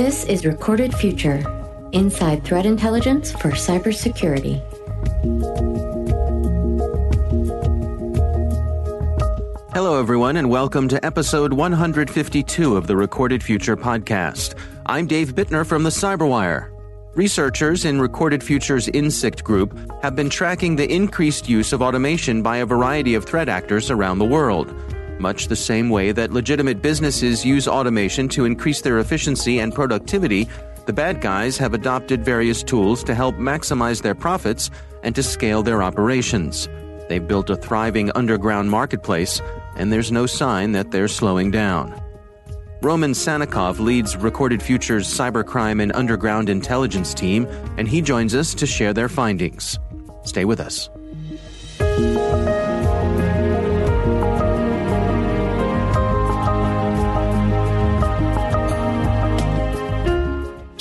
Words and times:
This 0.00 0.24
is 0.24 0.46
Recorded 0.46 0.94
Future 0.94 1.44
Inside 1.92 2.42
Threat 2.42 2.64
Intelligence 2.64 3.32
for 3.32 3.50
Cybersecurity. 3.50 4.58
Hello, 9.74 10.00
everyone, 10.00 10.38
and 10.38 10.48
welcome 10.48 10.88
to 10.88 11.04
episode 11.04 11.52
152 11.52 12.78
of 12.78 12.86
the 12.86 12.96
Recorded 12.96 13.42
Future 13.42 13.76
podcast. 13.76 14.54
I'm 14.86 15.06
Dave 15.06 15.34
Bittner 15.34 15.66
from 15.66 15.82
the 15.82 15.90
Cyberwire. 15.90 16.70
Researchers 17.14 17.84
in 17.84 18.00
Recorded 18.00 18.42
Future's 18.42 18.86
Insikt 18.86 19.44
group 19.44 19.78
have 20.02 20.16
been 20.16 20.30
tracking 20.30 20.76
the 20.76 20.90
increased 20.90 21.46
use 21.46 21.74
of 21.74 21.82
automation 21.82 22.40
by 22.40 22.56
a 22.56 22.66
variety 22.66 23.14
of 23.14 23.26
threat 23.26 23.50
actors 23.50 23.90
around 23.90 24.18
the 24.18 24.24
world. 24.24 24.74
Much 25.20 25.48
the 25.48 25.56
same 25.56 25.90
way 25.90 26.12
that 26.12 26.32
legitimate 26.32 26.80
businesses 26.80 27.44
use 27.44 27.68
automation 27.68 28.26
to 28.30 28.46
increase 28.46 28.80
their 28.80 29.00
efficiency 29.00 29.58
and 29.58 29.74
productivity, 29.74 30.48
the 30.86 30.94
bad 30.94 31.20
guys 31.20 31.58
have 31.58 31.74
adopted 31.74 32.24
various 32.24 32.62
tools 32.62 33.04
to 33.04 33.14
help 33.14 33.34
maximize 33.34 34.00
their 34.00 34.14
profits 34.14 34.70
and 35.02 35.14
to 35.14 35.22
scale 35.22 35.62
their 35.62 35.82
operations. 35.82 36.70
They've 37.10 37.26
built 37.26 37.50
a 37.50 37.56
thriving 37.56 38.10
underground 38.12 38.70
marketplace, 38.70 39.42
and 39.76 39.92
there's 39.92 40.10
no 40.10 40.24
sign 40.24 40.72
that 40.72 40.90
they're 40.90 41.06
slowing 41.06 41.50
down. 41.50 42.00
Roman 42.80 43.12
Sannikov 43.12 43.78
leads 43.78 44.16
Recorded 44.16 44.62
Future's 44.62 45.06
cybercrime 45.06 45.82
and 45.82 45.92
underground 45.92 46.48
intelligence 46.48 47.12
team, 47.12 47.46
and 47.76 47.86
he 47.86 48.00
joins 48.00 48.34
us 48.34 48.54
to 48.54 48.66
share 48.66 48.94
their 48.94 49.10
findings. 49.10 49.78
Stay 50.24 50.46
with 50.46 50.60
us. 50.60 50.88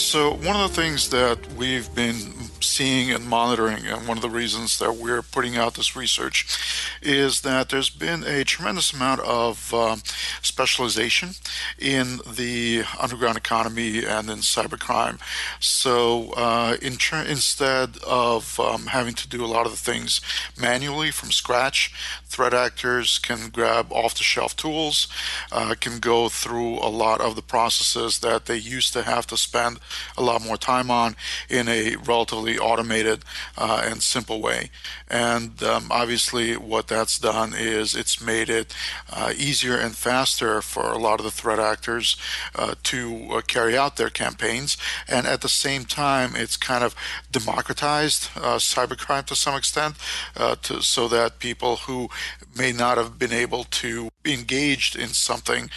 So, 0.10 0.32
one 0.38 0.56
of 0.56 0.74
the 0.74 0.82
things 0.82 1.12
that 1.12 1.38
we've 1.54 1.94
been 1.94 2.16
seeing 2.62 3.12
and 3.12 3.28
monitoring, 3.28 3.86
and 3.86 4.08
one 4.08 4.18
of 4.18 4.22
the 4.22 4.30
reasons 4.30 4.80
that 4.80 4.96
we're 4.96 5.22
putting 5.22 5.58
out 5.58 5.76
this 5.76 5.96
research 5.96 6.58
is 7.02 7.42
that 7.42 7.70
there's 7.70 7.90
been 7.90 8.24
a 8.24 8.44
tremendous 8.44 8.94
amount 8.94 9.22
of 9.22 9.74
um, 9.74 10.02
specialization 10.42 11.32
in 11.78 12.20
the 12.30 12.84
underground 13.00 13.38
economy 13.38 14.06
and 14.06 14.30
in 14.30 14.40
cybercrime. 14.40 15.20
So, 15.60 16.32
uh, 16.34 16.78
in 16.82 16.98
instead 17.28 17.98
of 18.06 18.60
um, 18.60 18.88
having 18.88 19.14
to 19.16 19.28
do 19.28 19.44
a 19.44 19.48
lot 19.48 19.66
of 19.66 19.72
the 19.72 19.78
things 19.78 20.22
manually 20.60 21.12
from 21.12 21.32
scratch, 21.32 21.94
threat 22.26 22.54
actors 22.54 23.18
can 23.20 23.50
grab 23.50 23.92
off 23.92 24.16
the 24.16 24.24
shelf 24.24 24.56
tools, 24.56 25.08
uh, 25.52 25.76
can 25.80 26.00
go 26.00 26.30
through 26.30 26.76
a 26.76 26.90
lot 26.90 27.22
of 27.22 27.36
the 27.36 27.42
processes 27.42 28.20
that 28.20 28.46
they 28.46 28.58
used 28.58 28.94
to 28.94 29.04
have 29.04 29.26
to 29.28 29.38
spend 29.38 29.80
a 30.18 30.24
lot 30.24 30.44
more 30.44 30.58
time 30.58 30.92
on 30.92 31.16
in 31.50 31.68
a 31.68 31.96
relatively 31.96 32.49
automated 32.58 33.24
uh, 33.58 33.84
and 33.86 34.02
simple 34.02 34.42
way. 34.42 34.70
And 35.10 35.62
um, 35.64 35.88
obviously, 35.92 36.56
what 36.56 36.88
that's 36.88 37.20
done 37.20 37.54
is 37.56 37.96
it's 37.96 38.22
made 38.22 38.50
it 38.50 38.76
uh, 39.12 39.34
easier 39.36 39.76
and 39.76 39.96
faster 39.96 40.62
for 40.62 40.92
a 40.92 40.98
lot 40.98 41.20
of 41.20 41.26
the 41.26 41.32
threat 41.32 41.60
actors 41.60 42.16
uh, 42.56 42.76
to 42.84 43.28
uh, 43.32 43.42
carry 43.42 43.78
out 43.78 43.98
their 43.98 44.10
campaigns. 44.10 44.78
And 45.08 45.28
at 45.28 45.42
the 45.42 45.50
same 45.50 45.86
time, 45.86 46.36
it's 46.36 46.58
kind 46.58 46.84
of 46.84 46.96
democratized 47.32 48.30
uh, 48.36 48.58
cybercrime 48.58 49.26
to 49.26 49.36
some 49.36 49.56
extent, 49.56 49.96
uh, 50.36 50.56
to, 50.64 50.82
so 50.82 51.08
that 51.08 51.40
people 51.40 51.78
who 51.78 52.10
may 52.56 52.72
not 52.72 52.98
have 52.98 53.18
been 53.20 53.34
able 53.34 53.64
to 53.64 54.10
engaged 54.26 54.96
in 54.96 55.08
something 55.08 55.70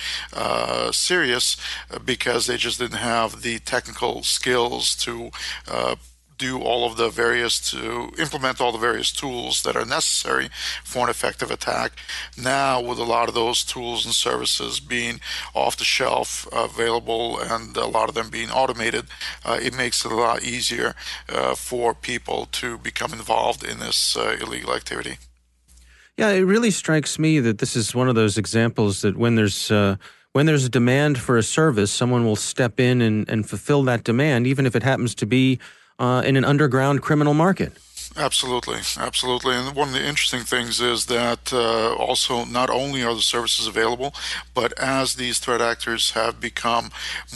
serious 0.91 1.56
because 2.05 2.47
they 2.47 2.56
just 2.56 2.78
didn't 2.78 2.98
have 2.98 3.43
the 3.43 3.59
technical 3.61 4.23
skills 4.23 4.95
to 4.97 5.31
uh, 5.69 5.97
do 6.42 6.60
all 6.60 6.84
of 6.84 6.97
the 6.97 7.08
various 7.08 7.60
to 7.70 8.10
implement 8.19 8.60
all 8.60 8.72
the 8.72 8.86
various 8.91 9.12
tools 9.12 9.62
that 9.62 9.76
are 9.76 9.84
necessary 9.84 10.48
for 10.82 11.04
an 11.04 11.10
effective 11.10 11.50
attack. 11.53 11.92
Now, 12.36 12.80
with 12.80 12.98
a 12.98 13.04
lot 13.04 13.28
of 13.28 13.34
those 13.34 13.62
tools 13.62 14.04
and 14.04 14.12
services 14.12 14.81
being 14.81 15.20
off 15.54 15.76
the 15.76 15.84
shelf 15.84 16.48
available 16.52 17.38
and 17.38 17.76
a 17.76 17.86
lot 17.86 18.08
of 18.08 18.16
them 18.16 18.28
being 18.28 18.50
automated, 18.50 19.04
uh, 19.44 19.58
it 19.62 19.72
makes 19.76 20.04
it 20.04 20.10
a 20.10 20.16
lot 20.16 20.42
easier 20.42 20.94
uh, 21.28 21.54
for 21.54 21.94
people 21.94 22.47
to 22.60 22.76
become 22.76 23.12
involved 23.12 23.62
in 23.62 23.78
this 23.78 24.16
uh, 24.16 24.36
illegal 24.42 24.75
activity. 24.75 25.19
Yeah, 26.16 26.31
it 26.31 26.42
really 26.42 26.72
strikes 26.72 27.19
me 27.20 27.41
that 27.41 27.58
this 27.58 27.76
is 27.76 27.94
one 27.94 28.08
of 28.08 28.16
those 28.16 28.36
examples 28.36 29.02
that 29.02 29.16
when 29.16 29.36
there's 29.36 29.70
uh, 29.70 29.97
when 30.32 30.47
there's 30.47 30.64
a 30.64 30.69
demand 30.81 31.19
for 31.19 31.36
a 31.38 31.42
service, 31.42 31.91
someone 31.92 32.25
will 32.25 32.36
step 32.36 32.81
in 32.81 33.00
and, 33.02 33.28
and 33.28 33.48
fulfill 33.48 33.82
that 33.84 34.02
demand, 34.02 34.47
even 34.47 34.66
if 34.66 34.75
it 34.75 34.82
happens 34.82 35.14
to 35.14 35.26
be 35.26 35.58
uh, 36.02 36.20
in 36.22 36.36
an 36.36 36.44
underground 36.44 37.00
criminal 37.00 37.32
market. 37.32 37.72
Absolutely, 38.15 38.81
absolutely. 38.99 39.55
And 39.55 39.75
one 39.75 39.89
of 39.89 39.95
the 39.95 40.06
interesting 40.06 40.41
things 40.41 40.83
is 40.83 41.06
that 41.06 41.50
uh, 41.50 41.95
also 41.95 42.45
not 42.45 42.69
only 42.69 43.03
are 43.03 43.15
the 43.15 43.23
services 43.23 43.67
available, 43.67 44.12
but 44.55 44.78
as 44.78 45.15
these 45.15 45.39
threat 45.39 45.62
actors 45.62 46.11
have 46.11 46.39
become 46.39 46.91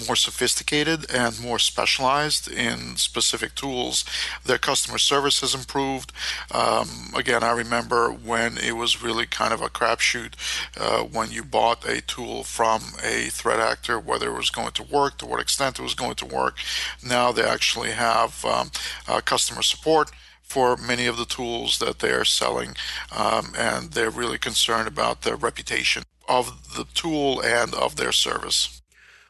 more 0.06 0.16
sophisticated 0.16 1.10
and 1.10 1.40
more 1.40 1.58
specialized 1.58 2.50
in 2.50 2.96
specific 2.96 3.54
tools, 3.54 4.04
their 4.44 4.58
customer 4.58 4.98
service 4.98 5.40
has 5.40 5.54
improved. 5.54 6.12
Um, 6.52 6.88
again, 7.16 7.42
I 7.42 7.52
remember 7.52 8.10
when 8.10 8.58
it 8.58 8.72
was 8.72 9.02
really 9.02 9.24
kind 9.24 9.54
of 9.54 9.62
a 9.62 9.70
crapshoot 9.70 10.34
uh, 10.78 11.04
when 11.04 11.30
you 11.30 11.42
bought 11.42 11.88
a 11.88 12.02
tool 12.02 12.44
from 12.44 12.82
a 13.02 13.28
threat 13.30 13.60
actor, 13.60 13.98
whether 13.98 14.28
it 14.28 14.36
was 14.36 14.50
going 14.50 14.72
to 14.72 14.82
work, 14.82 15.16
to 15.18 15.26
what 15.26 15.40
extent 15.40 15.78
it 15.78 15.82
was 15.82 15.94
going 15.94 16.16
to 16.16 16.26
work. 16.26 16.58
Now 17.02 17.32
they 17.32 17.44
actually 17.44 17.92
have 17.92 18.44
um, 18.44 18.70
uh, 19.08 19.22
customer 19.22 19.62
support 19.62 20.10
for 20.46 20.76
many 20.76 21.06
of 21.06 21.16
the 21.16 21.26
tools 21.26 21.78
that 21.78 21.98
they 21.98 22.10
are 22.10 22.24
selling, 22.24 22.76
um, 23.14 23.52
and 23.58 23.92
they're 23.92 24.10
really 24.10 24.38
concerned 24.38 24.88
about 24.88 25.22
the 25.22 25.36
reputation 25.36 26.04
of 26.28 26.74
the 26.76 26.84
tool 26.94 27.40
and 27.42 27.74
of 27.74 27.96
their 27.96 28.12
service. 28.12 28.80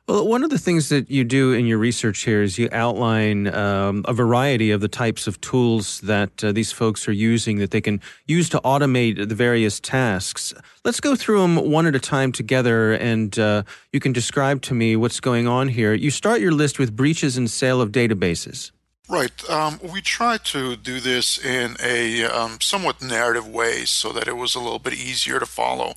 Well, 0.08 0.28
one 0.28 0.44
of 0.44 0.50
the 0.50 0.58
things 0.58 0.88
that 0.90 1.10
you 1.10 1.24
do 1.24 1.52
in 1.52 1.66
your 1.66 1.78
research 1.78 2.20
here 2.20 2.40
is 2.40 2.58
you 2.58 2.68
outline 2.70 3.52
um, 3.52 4.04
a 4.06 4.12
variety 4.12 4.70
of 4.70 4.80
the 4.80 4.86
types 4.88 5.26
of 5.26 5.40
tools 5.40 6.00
that 6.02 6.44
uh, 6.44 6.52
these 6.52 6.70
folks 6.70 7.08
are 7.08 7.12
using 7.12 7.58
that 7.58 7.72
they 7.72 7.80
can 7.80 8.00
use 8.28 8.48
to 8.50 8.60
automate 8.60 9.28
the 9.28 9.34
various 9.34 9.80
tasks. 9.80 10.54
Let's 10.84 11.00
go 11.00 11.16
through 11.16 11.40
them 11.40 11.56
one 11.56 11.86
at 11.86 11.96
a 11.96 11.98
time 11.98 12.30
together, 12.30 12.92
and 12.92 13.36
uh, 13.36 13.64
you 13.92 13.98
can 13.98 14.12
describe 14.12 14.62
to 14.62 14.74
me 14.74 14.94
what's 14.94 15.18
going 15.18 15.48
on 15.48 15.66
here. 15.66 15.92
You 15.92 16.12
start 16.12 16.40
your 16.40 16.52
list 16.52 16.78
with 16.78 16.94
breaches 16.94 17.36
and 17.36 17.50
sale 17.50 17.80
of 17.80 17.90
databases. 17.90 18.70
Right. 19.08 19.48
Um, 19.48 19.78
we 19.84 20.00
tried 20.00 20.44
to 20.46 20.74
do 20.74 20.98
this 20.98 21.38
in 21.38 21.76
a 21.80 22.24
um, 22.24 22.60
somewhat 22.60 23.00
narrative 23.00 23.46
way 23.46 23.84
so 23.84 24.10
that 24.12 24.26
it 24.26 24.36
was 24.36 24.56
a 24.56 24.60
little 24.60 24.80
bit 24.80 24.94
easier 24.94 25.38
to 25.38 25.46
follow. 25.46 25.94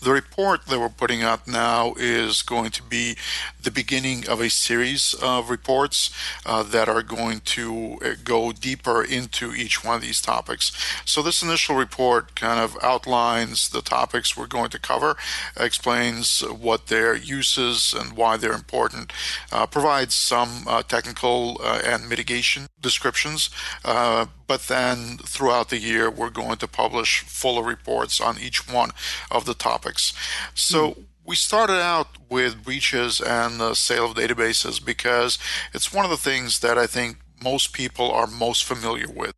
The 0.00 0.12
report 0.12 0.66
that 0.66 0.78
we're 0.78 0.88
putting 0.88 1.24
out 1.24 1.48
now 1.48 1.94
is 1.98 2.42
going 2.42 2.70
to 2.70 2.82
be 2.84 3.16
the 3.60 3.72
beginning 3.72 4.28
of 4.28 4.40
a 4.40 4.48
series 4.48 5.12
of 5.20 5.50
reports 5.50 6.14
uh, 6.46 6.62
that 6.62 6.88
are 6.88 7.02
going 7.02 7.40
to 7.40 7.98
uh, 8.00 8.10
go 8.22 8.52
deeper 8.52 9.02
into 9.02 9.52
each 9.52 9.84
one 9.84 9.96
of 9.96 10.02
these 10.02 10.20
topics. 10.20 10.70
So, 11.04 11.20
this 11.20 11.42
initial 11.42 11.74
report 11.74 12.36
kind 12.36 12.60
of 12.60 12.78
outlines 12.80 13.70
the 13.70 13.82
topics 13.82 14.36
we're 14.36 14.46
going 14.46 14.70
to 14.70 14.78
cover, 14.78 15.16
explains 15.56 16.42
what 16.42 16.86
their 16.86 17.16
uses 17.16 17.92
and 17.92 18.12
why 18.12 18.36
they're 18.36 18.52
important, 18.52 19.12
uh, 19.50 19.66
provides 19.66 20.14
some 20.14 20.62
uh, 20.68 20.84
technical 20.84 21.60
uh, 21.60 21.82
and 21.84 22.08
mitigation 22.08 22.51
descriptions. 22.80 23.50
Uh, 23.84 24.26
but 24.46 24.62
then 24.62 25.18
throughout 25.18 25.70
the 25.70 25.78
year, 25.78 26.10
we're 26.10 26.30
going 26.30 26.56
to 26.58 26.68
publish 26.68 27.20
fuller 27.20 27.62
reports 27.62 28.20
on 28.20 28.38
each 28.38 28.70
one 28.70 28.90
of 29.30 29.44
the 29.44 29.54
topics. 29.54 30.12
So 30.54 30.90
mm. 30.90 31.04
we 31.24 31.36
started 31.36 31.80
out 31.80 32.08
with 32.28 32.64
breaches 32.64 33.20
and 33.20 33.60
the 33.60 33.74
sale 33.74 34.10
of 34.10 34.16
databases 34.16 34.84
because 34.84 35.38
it's 35.72 35.92
one 35.92 36.04
of 36.04 36.10
the 36.10 36.16
things 36.16 36.60
that 36.60 36.78
I 36.78 36.86
think 36.86 37.18
most 37.42 37.72
people 37.72 38.10
are 38.10 38.26
most 38.26 38.64
familiar 38.64 39.08
with. 39.08 39.34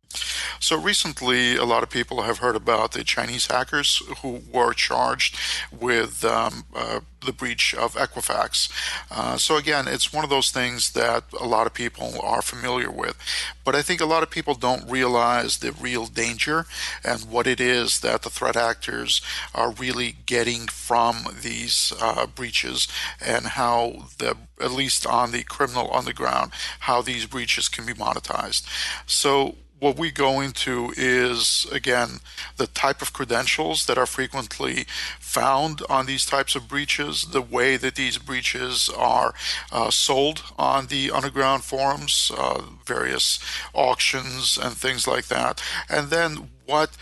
So 0.59 0.79
recently, 0.79 1.55
a 1.55 1.65
lot 1.65 1.83
of 1.83 1.89
people 1.89 2.23
have 2.23 2.39
heard 2.39 2.55
about 2.55 2.91
the 2.91 3.03
Chinese 3.03 3.47
hackers 3.47 4.01
who 4.21 4.41
were 4.51 4.73
charged 4.73 5.37
with 5.71 6.23
um, 6.23 6.65
uh, 6.75 6.99
the 7.25 7.33
breach 7.33 7.73
of 7.73 7.95
Equifax. 7.95 8.69
Uh, 9.11 9.37
so 9.37 9.57
again, 9.57 9.87
it's 9.87 10.13
one 10.13 10.23
of 10.23 10.29
those 10.29 10.51
things 10.51 10.91
that 10.91 11.23
a 11.39 11.47
lot 11.47 11.67
of 11.67 11.73
people 11.73 12.19
are 12.21 12.41
familiar 12.41 12.91
with. 12.91 13.17
But 13.63 13.75
I 13.75 13.81
think 13.81 14.01
a 14.01 14.05
lot 14.05 14.23
of 14.23 14.29
people 14.29 14.55
don't 14.55 14.89
realize 14.89 15.57
the 15.57 15.71
real 15.71 16.05
danger 16.05 16.65
and 17.03 17.21
what 17.29 17.47
it 17.47 17.59
is 17.59 17.99
that 18.01 18.21
the 18.21 18.29
threat 18.29 18.55
actors 18.55 19.21
are 19.53 19.71
really 19.71 20.15
getting 20.25 20.67
from 20.67 21.25
these 21.41 21.93
uh, 22.01 22.27
breaches 22.27 22.87
and 23.19 23.47
how 23.47 24.07
the 24.19 24.37
at 24.61 24.71
least 24.71 25.05
on 25.05 25.31
the 25.31 25.43
criminal 25.43 25.93
underground 25.93 26.51
how 26.81 27.01
these 27.01 27.25
breaches 27.25 27.67
can 27.67 27.85
be 27.85 27.93
monetized. 27.93 28.65
So 29.05 29.55
what 29.85 29.99
we 29.99 30.09
go 30.09 30.41
into 30.41 30.91
is, 30.97 31.67
again, 31.71 32.19
the 32.57 32.65
type 32.65 33.03
of 33.03 33.13
credentials 33.13 33.85
that 33.85 33.99
are 33.99 34.07
frequently 34.07 34.85
found 35.19 35.83
on 35.87 36.07
these 36.07 36.25
types 36.25 36.55
of 36.55 36.67
breaches, 36.67 37.21
the 37.21 37.41
way 37.57 37.77
that 37.77 37.93
these 37.93 38.17
breaches 38.17 38.89
are 38.97 39.35
uh, 39.71 39.91
sold 39.91 40.41
on 40.57 40.87
the 40.87 41.11
underground 41.11 41.63
forums, 41.63 42.31
uh, 42.35 42.63
various 42.83 43.37
auctions 43.75 44.57
and 44.57 44.75
things 44.75 45.07
like 45.07 45.27
that, 45.27 45.61
and 45.87 46.09
then 46.09 46.49
what 46.65 46.97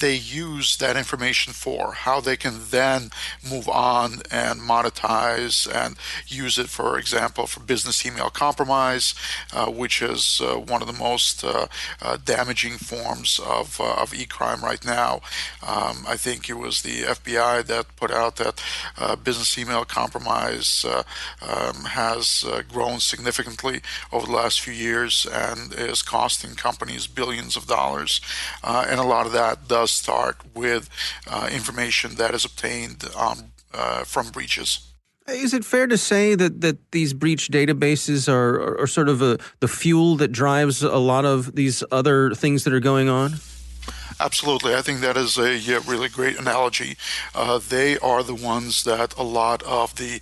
they 0.00 0.14
use 0.14 0.76
that 0.78 0.96
information 0.96 1.52
for, 1.52 1.92
how 1.92 2.20
they 2.20 2.36
can 2.36 2.54
then 2.70 3.10
move 3.48 3.68
on 3.68 4.22
and 4.30 4.60
monetize 4.60 5.70
and 5.72 5.96
use 6.26 6.58
it, 6.58 6.68
for 6.68 6.98
example, 6.98 7.46
for 7.46 7.60
business 7.60 8.04
email 8.04 8.30
compromise, 8.30 9.14
uh, 9.52 9.70
which 9.70 10.02
is 10.02 10.40
uh, 10.42 10.56
one 10.56 10.80
of 10.80 10.86
the 10.86 10.92
most 10.92 11.44
uh, 11.44 11.66
uh 12.02 12.16
damaging 12.24 12.76
forms 12.78 13.40
of, 13.44 13.80
uh, 13.80 13.94
of 13.94 14.14
e-crime 14.14 14.62
right 14.62 14.84
now. 14.84 15.20
Um, 15.66 16.04
I 16.08 16.16
think 16.16 16.48
it 16.48 16.54
was 16.54 16.82
the 16.82 17.02
FBI 17.02 17.66
that 17.66 17.96
put 17.96 18.10
out 18.10 18.36
that 18.36 18.62
uh, 18.96 19.16
business 19.16 19.58
email 19.58 19.84
compromise 19.84 20.84
um, 21.42 21.84
has 21.84 22.44
grown 22.72 23.00
significantly 23.00 23.82
over 24.12 24.26
the 24.26 24.32
last 24.32 24.60
few 24.60 24.72
years 24.72 25.26
and 25.30 25.74
is 25.74 26.02
costing 26.02 26.54
companies 26.54 27.06
billions 27.06 27.56
of 27.56 27.66
dollars. 27.66 28.20
and 28.64 28.98
a 28.98 29.04
lot 29.04 29.26
of 29.26 29.32
that 29.32 29.68
does 29.68 29.89
start 29.90 30.36
with 30.54 30.88
uh, 31.26 31.48
information 31.52 32.14
that 32.16 32.34
is 32.34 32.44
obtained 32.44 33.04
um, 33.16 33.52
uh, 33.72 34.04
from 34.04 34.28
breaches. 34.30 34.92
Is 35.28 35.54
it 35.54 35.64
fair 35.64 35.86
to 35.86 35.96
say 35.96 36.34
that, 36.34 36.60
that 36.60 36.90
these 36.90 37.12
breach 37.12 37.50
databases 37.50 38.28
are, 38.28 38.60
are, 38.60 38.80
are 38.80 38.86
sort 38.86 39.08
of 39.08 39.22
a, 39.22 39.38
the 39.60 39.68
fuel 39.68 40.16
that 40.16 40.32
drives 40.32 40.82
a 40.82 40.98
lot 40.98 41.24
of 41.24 41.54
these 41.54 41.84
other 41.92 42.34
things 42.34 42.64
that 42.64 42.72
are 42.72 42.80
going 42.80 43.08
on? 43.08 43.34
Absolutely. 44.18 44.74
I 44.74 44.82
think 44.82 45.00
that 45.00 45.16
is 45.16 45.38
a 45.38 45.56
yeah, 45.56 45.80
really 45.86 46.08
great 46.08 46.38
analogy. 46.38 46.96
Uh, 47.34 47.58
they 47.58 47.96
are 47.98 48.22
the 48.22 48.34
ones 48.34 48.84
that 48.84 49.16
a 49.16 49.22
lot 49.22 49.62
of 49.62 49.96
the 49.96 50.20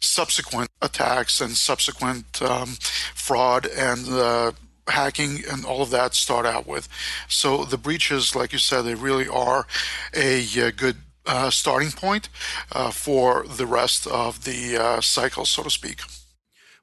subsequent 0.00 0.70
attacks 0.82 1.40
and 1.40 1.52
subsequent 1.52 2.42
um, 2.42 2.76
fraud 3.14 3.66
and 3.66 4.08
uh, 4.08 4.52
hacking 4.90 5.42
and 5.50 5.64
all 5.64 5.82
of 5.82 5.90
that 5.90 6.14
start 6.14 6.46
out 6.46 6.66
with. 6.66 6.88
So 7.28 7.64
the 7.64 7.78
breaches, 7.78 8.34
like 8.34 8.52
you 8.52 8.58
said, 8.58 8.82
they 8.82 8.94
really 8.94 9.28
are 9.28 9.66
a, 10.14 10.46
a 10.56 10.68
uh, 10.68 10.70
good 10.76 10.96
uh, 11.26 11.50
starting 11.50 11.90
point 11.90 12.28
uh, 12.72 12.90
for 12.90 13.44
the 13.46 13.66
rest 13.66 14.06
of 14.06 14.44
the 14.44 14.76
uh, 14.76 15.00
cycle, 15.00 15.44
so 15.44 15.62
to 15.62 15.70
speak. 15.70 16.00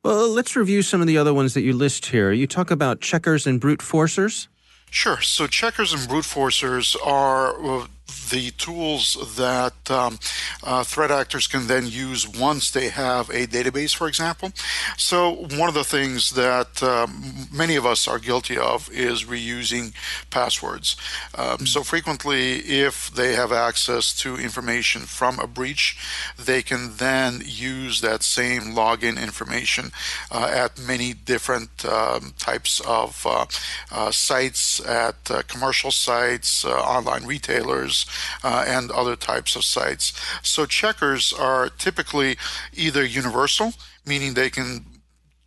Well, 0.04 0.30
let's 0.30 0.56
review 0.56 0.84
some 0.84 1.02
of 1.02 1.08
the 1.08 1.18
other 1.18 1.34
ones 1.34 1.54
that 1.54 1.62
you 1.62 1.74
list 1.74 2.08
here. 2.08 2.32
You 2.32 2.48
talk 2.48 2.72
about 2.72 3.02
checkers 3.02 3.46
and 3.46 3.60
brute 3.60 3.80
forcers. 3.80 4.48
Sure. 4.90 5.20
So 5.22 5.48
checkers 5.48 5.92
and 5.92 6.08
brute 6.08 6.24
forcers 6.24 6.96
are 7.06 7.82
uh, 7.82 7.88
the 8.30 8.52
tools 8.52 9.36
that 9.38 9.90
um, 9.92 10.20
uh, 10.64 10.84
threat 10.84 11.12
actors 11.12 11.48
can 11.48 11.68
then 11.68 11.88
use 11.88 12.28
once 12.28 12.72
they 12.72 12.90
have 12.90 13.30
a 13.30 13.48
database, 13.48 13.96
for 13.96 14.08
example. 14.08 14.52
So, 14.98 15.32
one 15.32 15.70
of 15.70 15.76
the 15.76 15.84
things 15.84 16.32
that 16.32 16.82
um, 16.84 17.48
many 17.52 17.76
of 17.76 17.86
us 17.86 18.08
are 18.08 18.20
guilty 18.20 18.58
of 18.58 18.90
is 18.92 19.24
reusing 19.24 19.94
passwords. 20.30 20.96
Um, 21.36 21.66
so, 21.66 21.84
frequently, 21.84 22.60
if 22.60 23.12
they 23.12 23.34
have 23.34 23.52
access 23.52 24.14
to 24.20 24.36
information 24.38 25.02
from 25.02 25.40
a 25.40 25.48
breach, 25.48 25.98
they 26.38 26.62
can 26.62 26.98
then 26.98 27.42
use 27.46 28.02
that 28.02 28.24
same 28.24 28.74
login 28.74 29.22
information 29.22 29.92
uh, 30.32 30.50
at 30.52 30.80
many 30.80 31.14
different 31.14 31.86
um, 31.86 32.34
types 32.38 32.82
of 32.82 33.26
uh, 33.26 33.46
uh 33.92 34.12
sites, 34.12 34.86
at 34.86 35.16
uh, 35.32 35.42
commercial 35.48 35.92
sites, 35.92 36.66
online 36.66 37.26
retailers 37.26 37.97
uh, 38.44 38.66
and 38.68 38.92
other 38.92 39.16
types 39.16 39.56
of 39.56 39.64
sites. 39.64 40.14
So 40.44 40.66
checkers 40.66 41.34
are 41.34 41.70
typically 41.70 42.38
either 42.74 43.04
universal, 43.04 43.74
meaning 44.06 44.34
they 44.34 44.50
can 44.50 44.86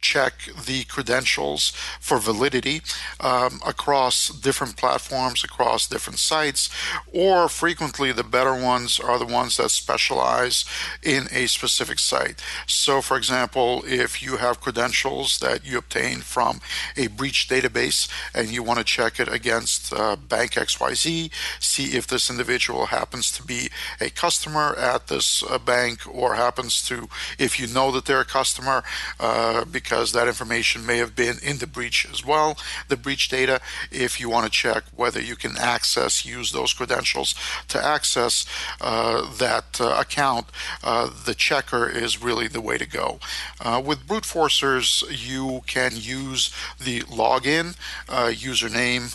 check 0.01 0.35
the 0.67 0.85
credentials 0.85 1.73
for 2.01 2.19
validity 2.19 2.83
um, 3.21 3.61
across 3.67 4.29
different 4.29 4.77
platforms, 4.77 5.45
across 5.45 5.87
different 5.87 6.19
sites, 6.19 6.71
or 7.13 7.49
frequently 7.49 8.13
the 8.13 8.25
better 8.25 8.55
ones 8.55 8.99
are 8.99 9.19
the 9.19 9.27
ones 9.27 9.57
that 9.57 9.71
specialize 9.71 10.65
in 11.03 11.27
a 11.33 11.47
specific 11.47 11.99
site. 11.99 12.43
So, 12.67 13.01
for 13.03 13.17
example, 13.17 13.83
if 13.87 14.23
you 14.23 14.39
have 14.39 14.61
credentials 14.61 15.39
that 15.39 15.65
you 15.65 15.79
obtain 15.79 16.19
from 16.19 16.61
a 16.97 17.09
breach 17.09 17.49
database 17.49 18.09
and 18.35 18.49
you 18.49 18.63
want 18.63 18.79
to 18.79 18.85
check 18.85 19.21
it 19.21 19.29
against 19.29 19.93
uh, 19.93 20.17
Bank 20.17 20.53
XYZ, 20.53 21.31
see 21.61 21.85
if 21.97 22.07
this 22.07 22.31
individual 22.31 22.87
happens 22.87 23.31
to 23.33 23.43
be 23.43 23.69
a 24.01 24.11
customer 24.11 24.75
at 24.77 25.09
this 25.09 25.43
uh, 25.43 25.59
bank 25.59 26.01
or 26.11 26.35
happens 26.35 26.83
to, 26.89 27.09
if 27.39 27.61
you 27.61 27.67
know 27.67 27.91
that 27.93 28.07
they're 28.07 28.21
a 28.21 28.25
customer, 28.25 28.83
uh, 29.19 29.65
because 29.65 29.90
because 29.91 30.13
that 30.13 30.29
information 30.29 30.87
may 30.87 30.99
have 30.99 31.17
been 31.17 31.37
in 31.43 31.59
the 31.59 31.67
breach 31.67 32.07
as 32.13 32.25
well, 32.25 32.57
the 32.87 32.97
breach 32.97 33.29
data, 33.29 33.61
if 33.91 34.21
you 34.21 34.31
want 34.31 34.45
to 34.45 34.51
check 34.51 34.85
whether 34.95 35.21
you 35.21 35.35
can 35.35 35.59
access, 35.59 36.25
use 36.25 36.53
those 36.53 36.73
credentials 36.73 37.35
to 37.67 37.85
access 37.85 38.47
uh, 38.81 39.29
that 39.39 39.81
uh, 39.81 39.97
account, 39.99 40.47
uh, 40.85 41.11
the 41.27 41.35
checker 41.35 41.89
is 41.89 42.23
really 42.23 42.47
the 42.47 42.61
way 42.61 42.79
to 42.79 42.87
go. 42.87 43.19
Uh, 43.61 43.83
with 43.85 44.07
brute 44.07 44.23
forcers, 44.23 45.03
you 45.11 45.63
can 45.67 45.91
use 45.97 46.55
the 46.81 47.01
login 47.01 47.77
uh, 48.09 48.29
username, 48.29 49.11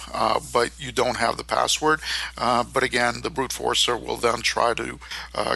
but 0.51 0.71
you 0.77 0.91
don't 0.91 1.15
have 1.17 1.37
the 1.37 1.45
password. 1.45 2.01
but 2.35 2.83
again, 2.83 3.21
the 3.21 3.29
brute 3.29 3.53
forcer 3.53 3.95
will 3.95 4.17
then 4.17 4.41
try 4.41 4.73
to 4.73 4.99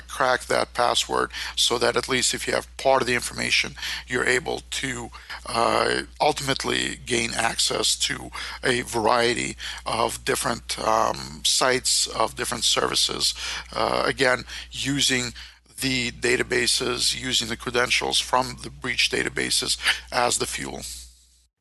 crack 0.07 0.45
that 0.45 0.73
password 0.73 1.29
so 1.57 1.77
that 1.77 1.97
at 1.97 2.07
least 2.07 2.33
if 2.33 2.47
you 2.47 2.53
have 2.53 2.77
part 2.77 3.01
of 3.01 3.07
the 3.07 3.15
information, 3.15 3.75
you're 4.07 4.25
able 4.25 4.61
to 4.69 5.08
uh, 5.45 6.03
ultimately 6.21 6.97
gain 7.05 7.31
access 7.33 7.95
to 7.95 8.29
a 8.63 8.81
variety 8.81 9.55
of 9.85 10.23
different 10.25 10.79
um, 10.79 11.41
sites, 11.43 12.07
of 12.07 12.35
different 12.35 12.63
services. 12.63 13.33
Uh, 13.73 14.03
again, 14.05 14.43
using 14.71 15.33
the 15.81 16.11
databases, 16.11 17.19
using 17.19 17.47
the 17.47 17.57
credentials 17.57 18.19
from 18.19 18.57
the 18.63 18.69
breach 18.69 19.09
databases 19.09 19.77
as 20.11 20.37
the 20.37 20.45
fuel. 20.45 20.81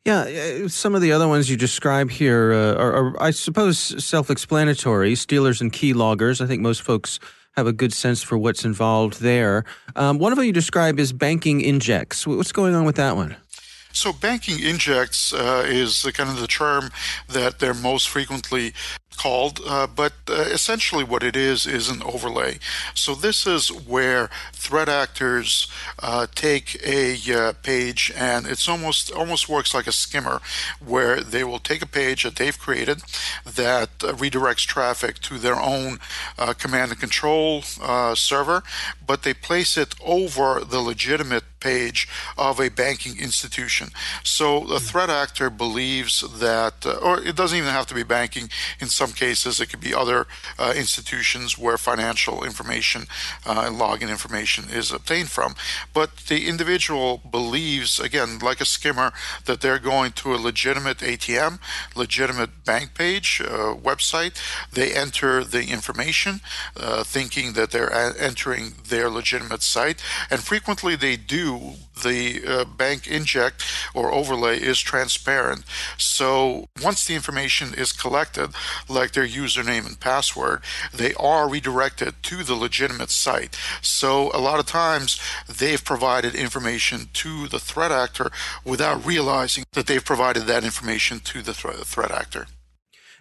Yeah, 0.04 0.20
uh, 0.64 0.68
some 0.68 0.94
of 0.94 1.02
the 1.02 1.12
other 1.12 1.28
ones 1.28 1.50
you 1.50 1.56
describe 1.56 2.10
here 2.10 2.52
uh, 2.52 2.74
are, 2.74 2.94
are, 2.94 3.22
I 3.22 3.30
suppose, 3.30 3.78
self 4.02 4.30
explanatory. 4.30 5.14
Stealers 5.14 5.60
and 5.60 5.72
key 5.72 5.92
loggers. 5.92 6.40
I 6.40 6.46
think 6.46 6.62
most 6.62 6.82
folks 6.82 7.18
have 7.58 7.66
a 7.66 7.72
good 7.72 7.92
sense 7.92 8.22
for 8.22 8.38
what's 8.38 8.64
involved 8.64 9.20
there. 9.20 9.64
Um, 9.96 10.18
one 10.18 10.32
of 10.32 10.36
them 10.36 10.46
you 10.46 10.52
describe 10.52 10.98
is 10.98 11.12
banking 11.12 11.60
injects. 11.60 12.26
What's 12.26 12.52
going 12.52 12.74
on 12.74 12.84
with 12.84 12.96
that 12.96 13.16
one? 13.16 13.36
So 13.92 14.12
banking 14.12 14.60
injects 14.60 15.32
uh, 15.32 15.64
is 15.66 16.02
the 16.02 16.12
kind 16.12 16.30
of 16.30 16.38
the 16.38 16.46
term 16.46 16.90
that 17.28 17.58
they're 17.58 17.74
most 17.74 18.08
frequently 18.08 18.72
called, 19.18 19.60
uh, 19.66 19.86
but 19.86 20.14
uh, 20.28 20.34
essentially 20.58 21.04
what 21.04 21.22
it 21.22 21.36
is 21.36 21.66
is 21.66 21.88
an 21.88 22.02
overlay. 22.02 22.58
So 22.94 23.14
this 23.14 23.46
is 23.46 23.68
where 23.68 24.30
threat 24.52 24.88
actors 24.88 25.68
uh, 25.98 26.26
take 26.34 26.66
a 26.86 27.18
uh, 27.32 27.52
page 27.62 28.12
and 28.16 28.46
it's 28.46 28.68
almost 28.68 29.10
almost 29.12 29.48
works 29.48 29.74
like 29.74 29.88
a 29.88 29.92
skimmer, 29.92 30.40
where 30.92 31.20
they 31.20 31.44
will 31.44 31.58
take 31.58 31.82
a 31.82 31.86
page 32.00 32.22
that 32.22 32.36
they've 32.36 32.58
created 32.66 33.02
that 33.44 33.90
uh, 34.02 34.12
redirects 34.12 34.66
traffic 34.66 35.18
to 35.28 35.38
their 35.38 35.60
own 35.74 35.98
uh, 36.38 36.52
command 36.52 36.90
and 36.92 37.00
control 37.00 37.62
server, 38.14 38.62
but 39.04 39.22
they 39.22 39.34
place 39.34 39.76
it 39.76 39.94
over 40.04 40.48
the 40.64 40.80
legitimate 40.80 41.44
page 41.60 42.08
of 42.36 42.60
a 42.60 42.68
banking 42.70 43.18
institution. 43.18 43.88
So 44.22 44.60
the 44.60 44.80
threat 44.80 45.10
actor 45.10 45.50
believes 45.50 46.14
that, 46.38 46.86
or 46.86 47.20
it 47.20 47.34
doesn't 47.34 47.58
even 47.58 47.70
have 47.70 47.86
to 47.86 47.94
be 47.94 48.04
banking 48.04 48.48
in 48.80 48.88
some 48.88 49.07
some 49.08 49.14
cases, 49.14 49.60
it 49.60 49.70
could 49.70 49.80
be 49.80 49.94
other 49.94 50.26
uh, 50.58 50.74
institutions 50.76 51.58
where 51.58 51.78
financial 51.78 52.44
information 52.44 53.06
uh, 53.46 53.64
and 53.66 53.76
login 53.76 54.10
information 54.10 54.64
is 54.70 54.92
obtained 54.92 55.30
from. 55.30 55.54
But 55.94 56.10
the 56.28 56.46
individual 56.46 57.18
believes, 57.18 57.98
again, 57.98 58.38
like 58.40 58.60
a 58.60 58.66
skimmer, 58.66 59.12
that 59.46 59.60
they're 59.60 59.78
going 59.78 60.12
to 60.12 60.34
a 60.34 60.36
legitimate 60.36 60.98
ATM, 60.98 61.58
legitimate 61.96 62.64
bank 62.64 62.94
page, 62.94 63.40
uh, 63.40 63.74
website. 63.74 64.34
They 64.72 64.92
enter 64.92 65.42
the 65.44 65.68
information, 65.68 66.40
uh, 66.76 67.04
thinking 67.04 67.54
that 67.54 67.70
they're 67.70 67.92
entering 68.18 68.74
their 68.88 69.08
legitimate 69.08 69.62
site, 69.62 70.02
and 70.30 70.40
frequently 70.42 70.96
they 70.96 71.16
do 71.16 71.74
the 72.02 72.42
uh, 72.46 72.64
bank 72.64 73.06
inject 73.06 73.64
or 73.94 74.12
overlay 74.12 74.58
is 74.58 74.80
transparent. 74.80 75.64
So 75.96 76.68
once 76.82 77.06
the 77.06 77.14
information 77.14 77.74
is 77.74 77.92
collected, 77.92 78.50
like 78.98 79.12
their 79.12 79.26
username 79.26 79.86
and 79.86 79.98
password, 79.98 80.60
they 80.92 81.14
are 81.14 81.48
redirected 81.48 82.14
to 82.24 82.42
the 82.42 82.54
legitimate 82.54 83.10
site. 83.10 83.56
So 83.80 84.30
a 84.34 84.40
lot 84.48 84.58
of 84.60 84.66
times 84.66 85.20
they've 85.48 85.82
provided 85.82 86.34
information 86.34 87.08
to 87.14 87.48
the 87.48 87.60
threat 87.60 87.92
actor 87.92 88.30
without 88.64 89.06
realizing 89.06 89.64
that 89.72 89.86
they've 89.86 90.04
provided 90.04 90.44
that 90.44 90.64
information 90.64 91.20
to 91.20 91.42
the 91.42 91.54
threat, 91.54 91.76
threat 91.94 92.10
actor. 92.10 92.46